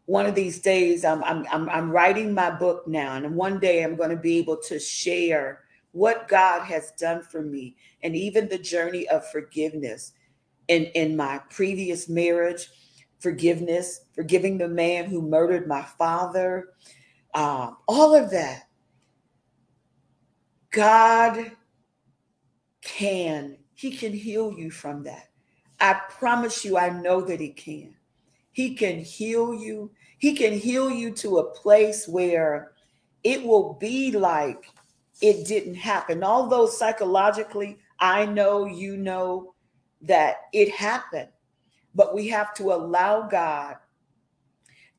One 0.07 0.27
of 0.27 0.35
these 0.35 0.59
days, 0.59 1.05
I'm, 1.05 1.23
I'm, 1.23 1.47
I'm, 1.53 1.69
I'm 1.69 1.91
writing 1.93 2.35
my 2.35 2.51
book 2.51 2.89
now, 2.89 3.15
and 3.15 3.37
one 3.37 3.61
day 3.61 3.85
I'm 3.85 3.95
going 3.95 4.11
to 4.11 4.17
be 4.17 4.39
able 4.39 4.57
to 4.63 4.81
share 4.81 5.61
what 5.95 6.27
God 6.27 6.63
has 6.65 6.93
done 6.99 7.23
for 7.23 7.41
me 7.41 7.77
and 8.03 8.17
even 8.17 8.49
the 8.49 8.59
journey 8.59 9.09
of 9.09 9.31
forgiveness 9.31 10.13
in, 10.69 10.87
in 10.87 11.17
my 11.17 11.41
previous 11.51 12.09
marriage 12.09 12.69
forgiveness, 13.21 14.03
forgiving 14.15 14.59
the 14.59 14.69
man 14.69 15.07
who 15.07 15.23
murdered 15.23 15.67
my 15.67 15.83
father, 15.83 16.71
um, 17.33 17.79
all 17.89 18.15
of 18.15 18.31
that. 18.31 18.65
God 20.73 21.53
can, 22.83 23.57
He 23.75 23.97
can 23.97 24.13
heal 24.13 24.53
you 24.53 24.71
from 24.71 25.05
that. 25.05 25.29
I 25.81 25.95
promise 26.11 26.65
you, 26.65 26.77
I 26.77 26.91
know 26.91 27.21
that 27.23 27.41
He 27.41 27.51
can. 27.51 27.95
He 28.51 28.75
can 28.75 28.99
heal 28.99 29.55
you. 29.55 29.91
He 30.19 30.35
can 30.35 30.53
heal 30.53 30.91
you 30.91 31.13
to 31.13 31.39
a 31.39 31.51
place 31.55 32.07
where 32.07 32.73
it 33.23 33.43
will 33.43 33.75
be 33.75 34.11
like 34.11 34.67
it 35.21 35.47
didn't 35.47 35.77
happen. 35.77 36.23
Although 36.23 36.67
psychologically, 36.67 37.79
I 38.01 38.27
know 38.27 38.67
you 38.67 38.97
know 38.97 39.55
that 40.03 40.43
it 40.53 40.71
happened 40.71 41.29
but 41.95 42.15
we 42.15 42.29
have 42.29 42.53
to 42.55 42.73
allow 42.73 43.23
God 43.23 43.77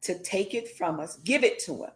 to 0.02 0.18
take 0.20 0.54
it 0.54 0.78
from 0.78 1.00
us, 1.00 1.18
give 1.18 1.44
it 1.44 1.60
to 1.60 1.84
him. 1.84 1.92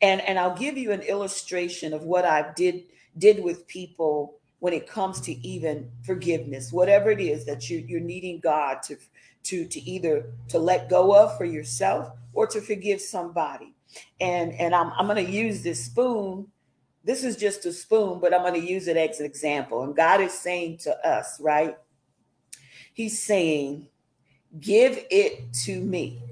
And 0.00 0.20
and 0.22 0.38
I'll 0.38 0.56
give 0.56 0.76
you 0.76 0.92
an 0.92 1.02
illustration 1.02 1.92
of 1.92 2.02
what 2.04 2.24
I 2.24 2.52
did 2.54 2.84
did 3.18 3.42
with 3.42 3.66
people 3.66 4.38
when 4.60 4.72
it 4.72 4.86
comes 4.86 5.20
to 5.22 5.32
even 5.46 5.90
forgiveness, 6.02 6.72
whatever 6.72 7.10
it 7.10 7.20
is 7.20 7.44
that 7.46 7.68
you 7.68 7.84
you're 7.86 8.00
needing 8.00 8.38
God 8.38 8.82
to 8.84 8.96
to 9.44 9.66
to 9.66 9.80
either 9.80 10.26
to 10.48 10.58
let 10.58 10.88
go 10.88 11.16
of 11.16 11.36
for 11.36 11.44
yourself 11.44 12.10
or 12.32 12.46
to 12.46 12.60
forgive 12.60 13.00
somebody. 13.00 13.74
And 14.20 14.52
and 14.52 14.74
I'm 14.74 14.92
I'm 14.96 15.06
going 15.06 15.24
to 15.24 15.32
use 15.32 15.62
this 15.62 15.84
spoon. 15.84 16.48
This 17.04 17.24
is 17.24 17.36
just 17.36 17.66
a 17.66 17.72
spoon, 17.72 18.20
but 18.20 18.32
I'm 18.32 18.42
going 18.42 18.60
to 18.60 18.66
use 18.66 18.86
it 18.86 18.96
as 18.96 19.20
an 19.20 19.26
example. 19.26 19.82
And 19.82 19.96
God 19.96 20.20
is 20.20 20.32
saying 20.32 20.78
to 20.78 21.06
us, 21.06 21.40
right? 21.40 21.76
He's 22.94 23.20
saying, 23.22 23.88
give 24.60 25.04
it 25.10 25.52
to 25.64 25.80
me. 25.80 26.22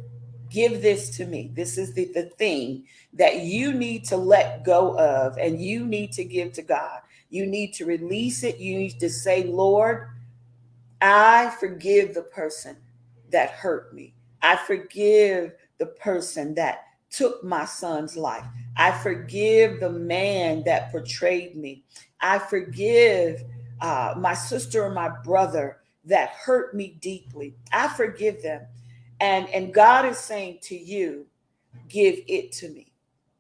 Give 0.49 0.83
this 0.83 1.17
to 1.17 1.27
me. 1.27 1.51
This 1.55 1.79
is 1.79 1.93
the, 1.95 2.07
the 2.13 2.25
thing 2.25 2.85
that 3.15 3.41
you 3.41 3.73
need 3.73 4.05
to 4.07 4.17
let 4.17 4.65
go 4.65 4.99
of 4.99 5.39
and 5.39 5.61
you 5.61 5.87
need 5.87 6.13
to 6.13 6.25
give 6.25 6.53
to 6.55 6.63
God. 6.63 7.01
You 7.31 7.47
need 7.47 7.73
to 7.75 7.85
release 7.85 8.43
it. 8.43 8.59
You 8.59 8.79
need 8.79 8.99
to 9.01 9.09
say, 9.09 9.45
Lord, 9.45 10.09
I 11.01 11.55
forgive 11.59 12.15
the 12.15 12.23
person 12.23 12.77
that 13.31 13.51
hurt 13.51 13.95
me. 13.95 14.15
I 14.43 14.57
forgive 14.57 15.53
the 15.79 15.87
person 15.87 16.55
that 16.55 16.85
took 17.11 17.43
my 17.43 17.65
son's 17.65 18.17
life. 18.17 18.45
I 18.77 18.93
forgive 18.93 19.81
the 19.81 19.91
man 19.91 20.63
that 20.65 20.91
portrayed 20.91 21.57
me. 21.57 21.85
I 22.21 22.39
forgive 22.39 23.43
uh, 23.81 24.15
my 24.17 24.35
sister 24.35 24.87
and 24.87 24.95
my 24.95 25.11
brother 25.25 25.79
that 26.05 26.31
hurt 26.31 26.75
me 26.75 26.99
deeply. 27.01 27.55
I 27.73 27.89
forgive 27.89 28.43
them. 28.43 28.67
And, 29.21 29.49
and 29.51 29.75
God 29.75 30.07
is 30.07 30.19
saying 30.19 30.59
to 30.63 30.77
you, 30.77 31.27
give 31.89 32.21
it 32.27 32.53
to 32.53 32.69
me. 32.71 32.93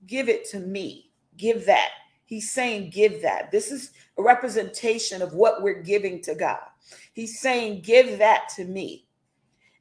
Give 0.06 0.28
it 0.28 0.48
to 0.50 0.60
me. 0.60 1.10
Give 1.36 1.64
that. 1.66 1.90
He's 2.26 2.50
saying, 2.50 2.90
give 2.90 3.22
that. 3.22 3.50
This 3.50 3.72
is 3.72 3.92
a 4.18 4.22
representation 4.22 5.22
of 5.22 5.32
what 5.32 5.62
we're 5.62 5.82
giving 5.82 6.20
to 6.22 6.34
God. 6.34 6.60
He's 7.12 7.40
saying, 7.40 7.82
give 7.82 8.18
that 8.18 8.48
to 8.56 8.64
me. 8.64 9.06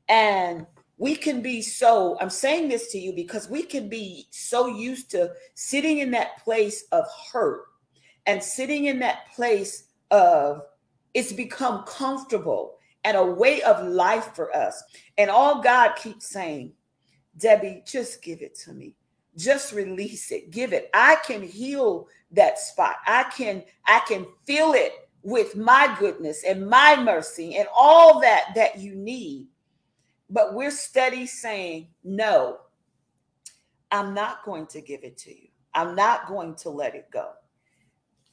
And 0.07 0.65
we 0.99 1.15
can 1.15 1.41
be 1.41 1.61
so, 1.61 2.17
I'm 2.19 2.29
saying 2.29 2.67
this 2.67 2.91
to 2.91 2.99
you 2.99 3.13
because 3.13 3.49
we 3.49 3.63
can 3.63 3.87
be 3.87 4.27
so 4.31 4.67
used 4.67 5.09
to 5.11 5.31
sitting 5.55 5.99
in 5.99 6.11
that 6.11 6.43
place 6.43 6.83
of 6.91 7.05
hurt 7.31 7.63
and 8.27 8.43
sitting 8.43 8.85
in 8.85 8.99
that 8.99 9.31
place 9.33 9.85
of 10.11 10.61
it's 11.13 11.31
become 11.31 11.83
comfortable 11.85 12.75
and 13.05 13.15
a 13.15 13.25
way 13.25 13.61
of 13.61 13.87
life 13.87 14.35
for 14.35 14.53
us. 14.53 14.83
And 15.17 15.29
all 15.29 15.61
God 15.61 15.95
keeps 15.95 16.29
saying, 16.29 16.73
Debbie, 17.37 17.81
just 17.87 18.21
give 18.21 18.41
it 18.41 18.55
to 18.65 18.73
me. 18.73 18.93
Just 19.37 19.71
release 19.71 20.33
it. 20.33 20.51
Give 20.51 20.73
it. 20.73 20.89
I 20.93 21.15
can 21.25 21.41
heal 21.41 22.09
that 22.31 22.59
spot. 22.59 22.97
I 23.07 23.23
can 23.23 23.63
I 23.85 24.01
can 24.05 24.25
feel 24.45 24.73
it 24.73 24.91
with 25.23 25.55
my 25.55 25.95
goodness 25.97 26.43
and 26.43 26.67
my 26.67 27.01
mercy 27.01 27.55
and 27.55 27.69
all 27.73 28.19
that 28.19 28.51
that 28.55 28.79
you 28.79 28.95
need. 28.95 29.47
But 30.29 30.53
we're 30.53 30.71
steady 30.71 31.25
saying, 31.25 31.89
"No. 32.03 32.59
I'm 33.91 34.13
not 34.13 34.43
going 34.45 34.67
to 34.67 34.81
give 34.81 35.03
it 35.03 35.17
to 35.19 35.31
you. 35.31 35.47
I'm 35.73 35.95
not 35.95 36.27
going 36.27 36.55
to 36.57 36.69
let 36.69 36.93
it 36.93 37.09
go. 37.11 37.31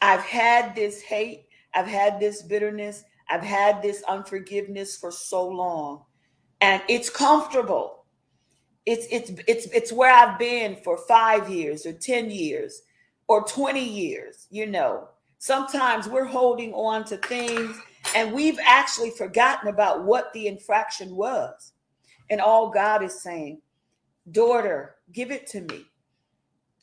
I've 0.03 0.21
had 0.23 0.75
this 0.77 1.01
hate 1.01 1.47
I've 1.77 1.87
had 1.87 2.19
this 2.19 2.43
bitterness. 2.43 3.05
I've 3.29 3.43
had 3.43 3.83
this 3.83 4.03
unforgiveness 4.09 4.97
for 4.97 5.13
so 5.13 5.47
long. 5.47 6.05
And 6.63 6.83
it's 6.89 7.11
comfortable. 7.11 8.07
It's 8.87 9.07
it's 9.11 9.31
it's 9.47 9.67
it's 9.67 9.93
where 9.93 10.13
I've 10.13 10.39
been 10.39 10.77
for 10.83 10.97
5 10.97 11.51
years 11.51 11.85
or 11.85 11.93
10 11.93 12.31
years 12.31 12.83
or 13.29 13.45
20 13.45 13.85
years, 13.85 14.47
you 14.51 14.67
know. 14.67 15.09
Sometimes 15.39 16.09
we're 16.09 16.25
holding 16.25 16.73
on 16.73 17.05
to 17.07 17.19
things 17.19 17.77
and 18.15 18.33
we've 18.33 18.59
actually 18.65 19.11
forgotten 19.11 19.69
about 19.69 20.05
what 20.05 20.33
the 20.33 20.47
infraction 20.47 21.15
was. 21.15 21.73
And 22.31 22.41
all 22.41 22.71
God 22.71 23.03
is 23.03 23.21
saying, 23.21 23.61
"Daughter, 24.31 24.97
give 25.13 25.31
it 25.31 25.47
to 25.49 25.61
me. 25.61 25.87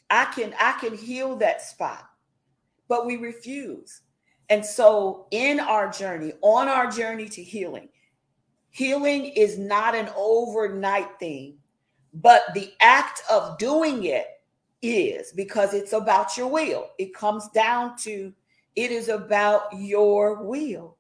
I 0.10 0.26
can 0.26 0.54
I 0.60 0.74
can 0.80 0.96
heal 0.96 1.36
that 1.38 1.62
spot." 1.62 2.10
But 2.88 3.06
we 3.06 3.18
refuse. 3.18 4.02
And 4.50 4.66
so, 4.66 5.28
in 5.32 5.60
our 5.60 5.90
journey, 5.90 6.34
on 6.42 6.68
our 6.68 6.90
journey 6.92 7.28
to 7.30 7.44
healing, 7.44 7.90
healing 8.70 9.26
is 9.26 9.58
not 9.58 9.96
an 9.96 10.10
overnight 10.16 11.18
thing, 11.20 11.58
but 12.14 12.44
the 12.54 12.74
act 12.82 13.24
of 13.32 13.58
doing 13.58 14.04
it 14.04 14.28
is 14.82 15.32
because 15.32 15.74
it's 15.74 15.94
about 15.94 16.36
your 16.38 16.48
will. 16.48 16.90
It 17.00 17.14
comes 17.14 17.48
down 17.50 17.98
to 18.00 18.34
it 18.76 18.92
is 18.92 19.08
about 19.08 19.68
your 19.76 20.44
will. 20.44 20.98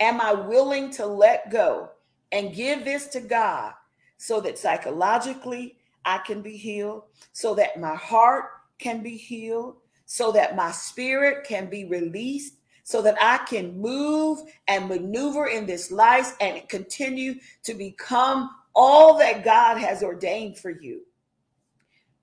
Am 0.00 0.20
I 0.20 0.32
willing 0.32 0.90
to 0.92 1.06
let 1.06 1.50
go 1.50 1.90
and 2.32 2.54
give 2.54 2.84
this 2.84 3.06
to 3.08 3.20
God 3.20 3.72
so 4.18 4.40
that 4.40 4.58
psychologically 4.58 5.76
I 6.04 6.18
can 6.18 6.40
be 6.40 6.56
healed, 6.56 7.02
so 7.32 7.54
that 7.56 7.80
my 7.80 7.94
heart 7.94 8.46
can 8.78 9.02
be 9.02 9.16
healed, 9.16 9.76
so 10.06 10.30
that 10.32 10.56
my 10.56 10.70
spirit 10.70 11.44
can 11.46 11.68
be 11.68 11.84
released, 11.84 12.54
so 12.84 13.02
that 13.02 13.16
I 13.20 13.38
can 13.38 13.76
move 13.80 14.38
and 14.68 14.88
maneuver 14.88 15.46
in 15.46 15.66
this 15.66 15.90
life 15.90 16.36
and 16.40 16.68
continue 16.68 17.34
to 17.64 17.74
become 17.74 18.50
all 18.74 19.18
that 19.18 19.44
God 19.44 19.78
has 19.78 20.02
ordained 20.02 20.58
for 20.58 20.70
you. 20.70 21.02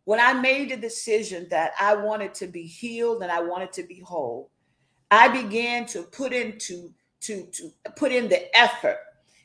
When 0.06 0.20
I 0.20 0.34
made 0.34 0.70
the 0.70 0.78
decision 0.78 1.48
that 1.50 1.74
I 1.80 1.96
wanted 1.96 2.34
to 2.36 2.48
be 2.48 2.64
healed 2.64 3.24
and 3.24 3.32
I 3.32 3.42
wanted 3.42 3.74
to 3.74 3.84
be 3.84 4.00
whole, 4.00 4.52
I 5.12 5.28
began 5.28 5.86
to 5.88 6.04
put 6.04 6.32
into 6.34 6.94
to, 7.22 7.46
to 7.46 7.72
put 7.96 8.12
in 8.12 8.28
the 8.28 8.56
effort 8.58 8.98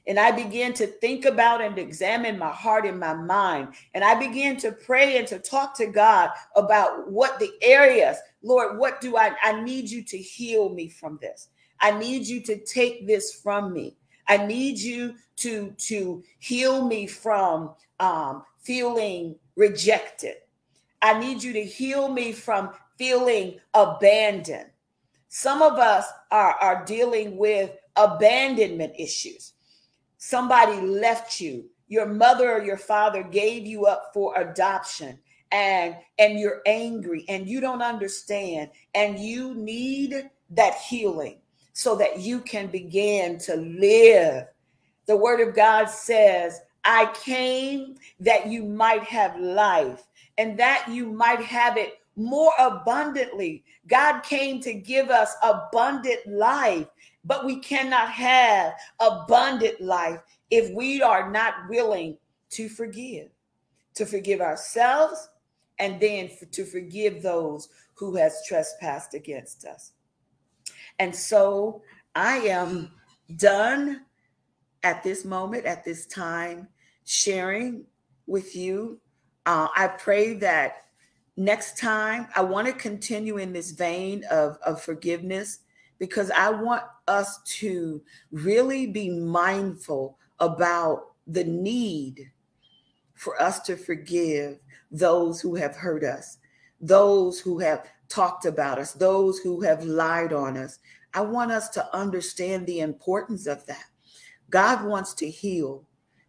and 0.09 0.19
I 0.19 0.31
began 0.31 0.73
to 0.75 0.87
think 0.87 1.27
about 1.27 1.61
and 1.61 1.79
examine 1.79 2.39
my 2.39 2.49
heart 2.49 2.87
and 2.87 2.99
my 2.99 3.13
mind. 3.13 3.75
And 3.93 4.03
I 4.03 4.15
began 4.15 4.57
to 4.59 4.73
pray 4.73 5.19
and 5.19 5.29
to 5.29 5.39
talk 5.39 5.77
to 5.77 5.87
God 5.87 6.31
about 6.57 7.13
what 7.13 7.39
the 7.39 7.53
areas, 7.61 8.17
Lord, 8.43 8.79
what 8.79 9.03
do 9.03 9.19
I, 9.19 9.33
I 9.43 9.61
need 9.61 9.91
you 9.91 10.03
to 10.05 10.17
heal 10.17 10.71
me 10.71 10.89
from 10.89 11.19
this. 11.21 11.49
I 11.81 11.91
need 11.91 12.27
you 12.27 12.41
to 12.45 12.57
take 12.65 13.07
this 13.07 13.35
from 13.35 13.75
me. 13.75 13.97
I 14.29 14.39
need 14.39 14.79
you 14.79 15.15
to 15.37 15.75
to 15.77 16.23
heal 16.39 16.87
me 16.87 17.07
from 17.07 17.75
um, 18.01 18.45
feeling 18.63 19.37
rejected. 19.57 20.37
I 21.03 21.19
need 21.21 21.43
you 21.43 21.53
to 21.53 21.65
heal 21.65 22.09
me 22.09 22.33
from 22.33 22.71
feeling 22.97 23.61
abandoned. 23.75 24.71
Some 25.29 25.63
of 25.63 25.75
us 25.75 26.07
are, 26.31 26.57
are 26.61 26.85
dealing 26.85 27.37
with 27.37 27.71
abandonment 27.97 28.95
issues. 28.99 29.53
Somebody 30.19 30.81
left 30.81 31.41
you. 31.41 31.65
Your 31.89 32.07
mother 32.07 32.53
or 32.53 32.63
your 32.63 32.77
father 32.77 33.23
gave 33.23 33.67
you 33.67 33.87
up 33.87 34.11
for 34.13 34.39
adoption 34.39 35.19
and 35.51 35.97
and 36.19 36.39
you're 36.39 36.61
angry 36.67 37.25
and 37.29 37.49
you 37.49 37.61
don't 37.61 37.81
understand 37.81 38.71
and 38.95 39.19
you 39.19 39.55
need 39.55 40.29
that 40.51 40.75
healing 40.75 41.39
so 41.73 41.95
that 41.97 42.19
you 42.19 42.41
can 42.41 42.67
begin 42.67 43.39
to 43.39 43.57
live. 43.57 44.47
The 45.07 45.17
word 45.17 45.41
of 45.41 45.55
God 45.55 45.87
says, 45.87 46.61
I 46.85 47.11
came 47.15 47.97
that 48.21 48.49
you 48.49 48.65
might 48.65 49.05
have 49.05 49.39
life 49.39 50.05
and 50.37 50.59
that 50.59 50.87
you 50.91 51.07
might 51.07 51.41
have 51.41 51.77
it 51.77 52.01
more 52.17 52.53
abundantly. 52.59 53.65
God 53.87 54.21
came 54.23 54.61
to 54.63 54.75
give 54.75 55.09
us 55.09 55.35
abundant 55.43 56.27
life, 56.27 56.87
but 57.29 57.45
we 57.45 57.57
cannot 57.57 58.11
have 58.11 58.73
abundant 58.99 59.81
life 59.83 60.19
if 60.51 60.73
we 60.75 61.03
are 61.03 61.31
not 61.31 61.55
willing 61.69 62.17
to 62.49 62.71
forgive, 62.71 63.29
to 63.95 64.07
forgive 64.07 64.41
ourselves, 64.41 65.29
and 65.79 66.01
then 66.01 66.31
to 66.51 66.65
forgive 66.65 67.23
those 67.23 67.69
who 67.95 68.17
has 68.17 68.43
trespassed 68.49 69.13
against 69.13 69.67
us. 69.67 69.93
And 70.99 71.15
so 71.15 71.83
I 72.15 72.39
am 72.39 72.93
done 73.37 74.07
at 74.83 75.03
this 75.03 75.27
moment, 75.27 75.67
at 75.67 75.85
this 75.85 76.07
time, 76.07 76.67
sharing 77.05 77.85
with 78.27 78.57
you. 78.57 78.99
Uh, 79.45 79.69
I 79.77 79.89
pray 79.89 80.33
that 80.35 80.77
next 81.37 81.79
time 81.79 82.27
I 82.35 82.41
want 82.41 82.67
to 82.69 82.73
continue 82.73 83.37
in 83.37 83.53
this 83.53 83.73
vein 83.73 84.25
of, 84.31 84.57
of 84.65 84.81
forgiveness 84.81 85.61
because 85.99 86.31
I 86.31 86.51
want 86.51 86.85
us 87.09 87.41
to 87.45 88.03
really 88.31 88.87
be 88.87 89.09
mindful 89.11 90.19
about 90.39 91.13
the 91.27 91.45
need 91.45 92.31
for 93.15 93.41
us 93.43 93.61
to 93.61 93.77
forgive 93.77 94.59
those 94.91 95.41
who 95.41 95.55
have 95.55 95.75
hurt 95.77 96.05
us, 96.05 96.39
those 96.81 97.41
who 97.41 97.59
have 97.59 97.87
talked 98.09 98.45
about 98.45 98.79
us, 98.79 98.93
those 98.93 99.39
who 99.39 99.61
have 99.61 99.85
lied 99.85 100.33
on 100.33 100.57
us. 100.57 100.79
I 101.15 101.23
want 101.23 101.51
us 101.51 101.69
to 101.71 101.97
understand 101.97 102.67
the 102.67 102.81
importance 102.81 103.47
of 103.47 103.67
that. 103.67 103.85
God 104.51 104.85
wants 104.85 105.15
to 105.15 105.29
heal, 105.29 105.87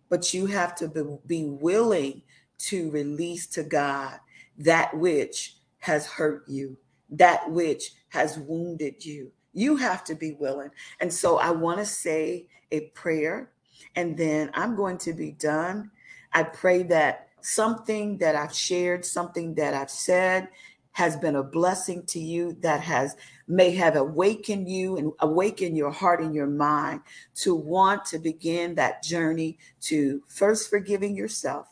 but 0.09 0.34
you 0.34 0.45
have 0.47 0.75
to 0.75 1.19
be 1.27 1.45
willing 1.45 2.21
to 2.59 2.91
release 2.91 3.47
to 3.47 3.63
God 3.63 4.19
that 4.57 4.95
which 4.97 5.57
has 5.77 6.05
hurt 6.05 6.43
you, 6.47 6.77
that 7.09 7.49
which 7.49 7.93
has 8.09 8.38
wounded 8.38 9.05
you. 9.05 9.32
You 9.60 9.76
have 9.76 10.05
to 10.05 10.16
be 10.16 10.32
willing. 10.39 10.70
And 11.01 11.14
so 11.14 11.38
I 11.38 11.51
want 11.51 11.80
to 11.80 11.86
say 11.86 12.45
a 12.72 12.91
prayer 12.91 13.51
and 13.97 14.18
then 14.18 14.51
I'm 14.53 14.74
going 14.78 14.97
to 14.99 15.12
be 15.12 15.34
done. 15.34 15.91
I 16.32 16.43
pray 16.43 16.84
that 16.84 17.28
something 17.41 18.18
that 18.20 18.38
I've 18.38 18.55
shared, 18.55 19.03
something 19.03 19.53
that 19.55 19.74
I've 19.74 19.89
said 19.89 20.47
has 20.93 21.18
been 21.18 21.36
a 21.36 21.43
blessing 21.43 22.05
to 22.05 22.22
you 22.22 22.53
that 22.62 22.80
has 22.80 23.18
may 23.49 23.72
have 23.72 23.97
awakened 23.97 24.70
you 24.70 24.95
and 24.95 25.12
awakened 25.20 25.76
your 25.76 25.91
heart 25.91 26.22
and 26.22 26.34
your 26.34 26.47
mind 26.47 27.01
to 27.36 27.53
want 27.53 28.05
to 28.05 28.18
begin 28.18 28.76
that 28.76 29.03
journey 29.03 29.57
to 29.82 30.24
first 30.30 30.70
forgiving 30.70 31.18
yourself 31.18 31.68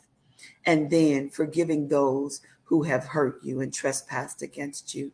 and 0.66 0.90
then 0.90 1.30
forgiving 1.30 1.88
those 1.88 2.42
who 2.64 2.82
have 2.82 3.06
hurt 3.06 3.42
you 3.42 3.62
and 3.62 3.72
trespassed 3.72 4.42
against 4.42 4.94
you. 4.94 5.10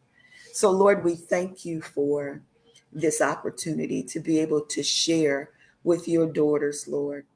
So, 0.53 0.72
Lord, 0.72 1.05
we 1.05 1.14
thank 1.14 1.64
you 1.64 1.81
for 1.81 2.43
this 2.95 3.20
opportunity 3.20 4.03
to 4.05 4.20
be 4.20 4.38
able 4.38 4.62
to 4.62 4.82
share 4.82 5.51
with 5.82 6.09
your 6.09 6.26
daughters, 6.26 6.88
Lord. 6.88 7.26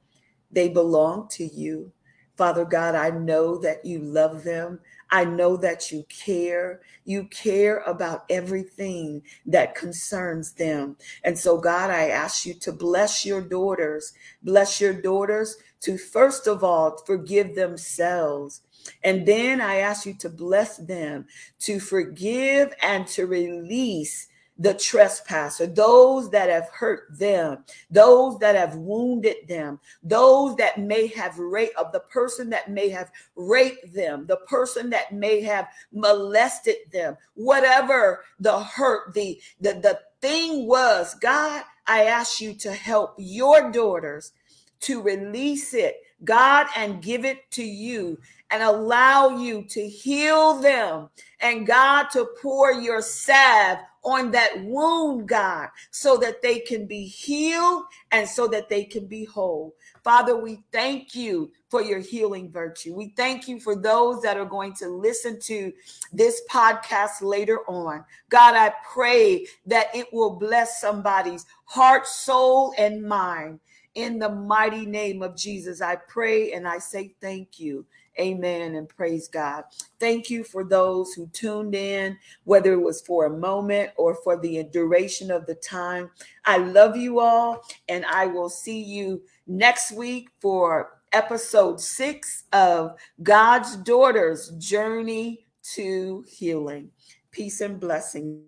They 0.51 0.69
belong 0.69 1.27
to 1.29 1.45
you. 1.45 1.91
Father 2.37 2.63
God, 2.63 2.95
I 2.95 3.09
know 3.09 3.57
that 3.57 3.83
you 3.83 3.99
love 3.99 4.45
them. 4.45 4.79
I 5.11 5.25
know 5.25 5.57
that 5.57 5.91
you 5.91 6.05
care. 6.07 6.79
You 7.03 7.25
care 7.25 7.79
about 7.79 8.23
everything 8.29 9.23
that 9.45 9.75
concerns 9.75 10.53
them. 10.53 10.95
And 11.23 11.37
so, 11.37 11.57
God, 11.57 11.89
I 11.89 12.07
ask 12.07 12.45
you 12.45 12.53
to 12.55 12.71
bless 12.71 13.25
your 13.25 13.41
daughters. 13.41 14.13
Bless 14.41 14.79
your 14.79 14.93
daughters 14.93 15.57
to, 15.81 15.97
first 15.97 16.47
of 16.47 16.63
all, 16.63 16.97
forgive 17.05 17.55
themselves. 17.55 18.61
And 19.03 19.25
then 19.25 19.59
I 19.59 19.77
ask 19.77 20.05
you 20.05 20.13
to 20.15 20.29
bless 20.29 20.77
them 20.77 21.25
to 21.59 21.79
forgive 21.79 22.73
and 22.81 23.05
to 23.07 23.25
release 23.25 24.29
the 24.59 24.73
trespasser, 24.73 25.65
those 25.65 26.29
that 26.29 26.49
have 26.49 26.69
hurt 26.69 27.07
them, 27.17 27.63
those 27.89 28.37
that 28.39 28.55
have 28.55 28.75
wounded 28.75 29.37
them, 29.47 29.79
those 30.03 30.55
that 30.57 30.77
may 30.77 31.07
have 31.07 31.39
raped 31.39 31.75
of 31.77 31.93
the 31.93 32.01
person 32.01 32.49
that 32.49 32.69
may 32.69 32.89
have 32.89 33.09
raped 33.37 33.93
them, 33.93 34.25
the 34.27 34.35
person 34.35 34.89
that 34.89 35.13
may 35.13 35.41
have 35.41 35.69
molested 35.93 36.75
them, 36.91 37.15
whatever 37.35 38.25
the 38.41 38.59
hurt, 38.59 39.13
the 39.13 39.39
the, 39.61 39.73
the 39.73 39.99
thing 40.19 40.67
was, 40.67 41.15
God, 41.15 41.63
I 41.87 42.03
ask 42.03 42.41
you 42.41 42.53
to 42.55 42.73
help 42.73 43.15
your 43.17 43.71
daughters 43.71 44.33
to 44.81 45.01
release 45.01 45.73
it, 45.73 45.95
God, 46.25 46.67
and 46.75 47.01
give 47.01 47.23
it 47.23 47.49
to 47.51 47.63
you 47.63 48.19
and 48.51 48.61
allow 48.61 49.37
you 49.37 49.63
to 49.69 49.87
heal 49.87 50.55
them 50.55 51.09
and 51.39 51.65
God 51.67 52.07
to 52.11 52.27
pour 52.41 52.71
your 52.73 53.01
salve 53.01 53.79
on 54.03 54.31
that 54.31 54.63
wound, 54.63 55.27
God, 55.27 55.69
so 55.91 56.17
that 56.17 56.41
they 56.41 56.59
can 56.59 56.85
be 56.85 57.05
healed 57.05 57.83
and 58.11 58.27
so 58.27 58.47
that 58.47 58.69
they 58.69 58.83
can 58.83 59.05
be 59.05 59.25
whole. 59.25 59.75
Father, 60.03 60.37
we 60.37 60.63
thank 60.71 61.13
you 61.13 61.51
for 61.69 61.81
your 61.81 61.99
healing 61.99 62.51
virtue. 62.51 62.93
We 62.93 63.13
thank 63.15 63.47
you 63.47 63.59
for 63.59 63.75
those 63.75 64.21
that 64.21 64.37
are 64.37 64.45
going 64.45 64.73
to 64.75 64.87
listen 64.87 65.39
to 65.41 65.71
this 66.13 66.41
podcast 66.49 67.21
later 67.21 67.59
on. 67.67 68.03
God, 68.29 68.55
I 68.55 68.73
pray 68.91 69.45
that 69.65 69.93
it 69.93 70.07
will 70.13 70.35
bless 70.35 70.79
somebody's 70.81 71.45
heart, 71.65 72.07
soul, 72.07 72.73
and 72.77 73.03
mind. 73.03 73.59
In 73.95 74.19
the 74.19 74.29
mighty 74.29 74.85
name 74.85 75.21
of 75.21 75.35
Jesus, 75.35 75.81
I 75.81 75.95
pray 75.95 76.53
and 76.53 76.67
I 76.67 76.77
say 76.77 77.15
thank 77.19 77.59
you. 77.59 77.85
Amen 78.19 78.75
and 78.75 78.89
praise 78.89 79.27
God. 79.27 79.63
Thank 79.99 80.29
you 80.29 80.43
for 80.43 80.63
those 80.63 81.13
who 81.13 81.27
tuned 81.27 81.73
in, 81.73 82.17
whether 82.43 82.73
it 82.73 82.81
was 82.81 83.01
for 83.01 83.25
a 83.25 83.37
moment 83.37 83.91
or 83.97 84.15
for 84.15 84.37
the 84.37 84.63
duration 84.65 85.31
of 85.31 85.45
the 85.45 85.55
time. 85.55 86.09
I 86.45 86.57
love 86.57 86.97
you 86.97 87.19
all, 87.19 87.61
and 87.87 88.05
I 88.05 88.25
will 88.25 88.49
see 88.49 88.81
you 88.81 89.21
next 89.47 89.93
week 89.93 90.29
for 90.41 90.99
episode 91.13 91.79
six 91.79 92.43
of 92.51 92.97
God's 93.23 93.77
Daughter's 93.77 94.49
Journey 94.57 95.47
to 95.75 96.25
Healing. 96.27 96.91
Peace 97.31 97.61
and 97.61 97.79
blessings, 97.79 98.43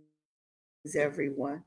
everyone. 0.95 1.63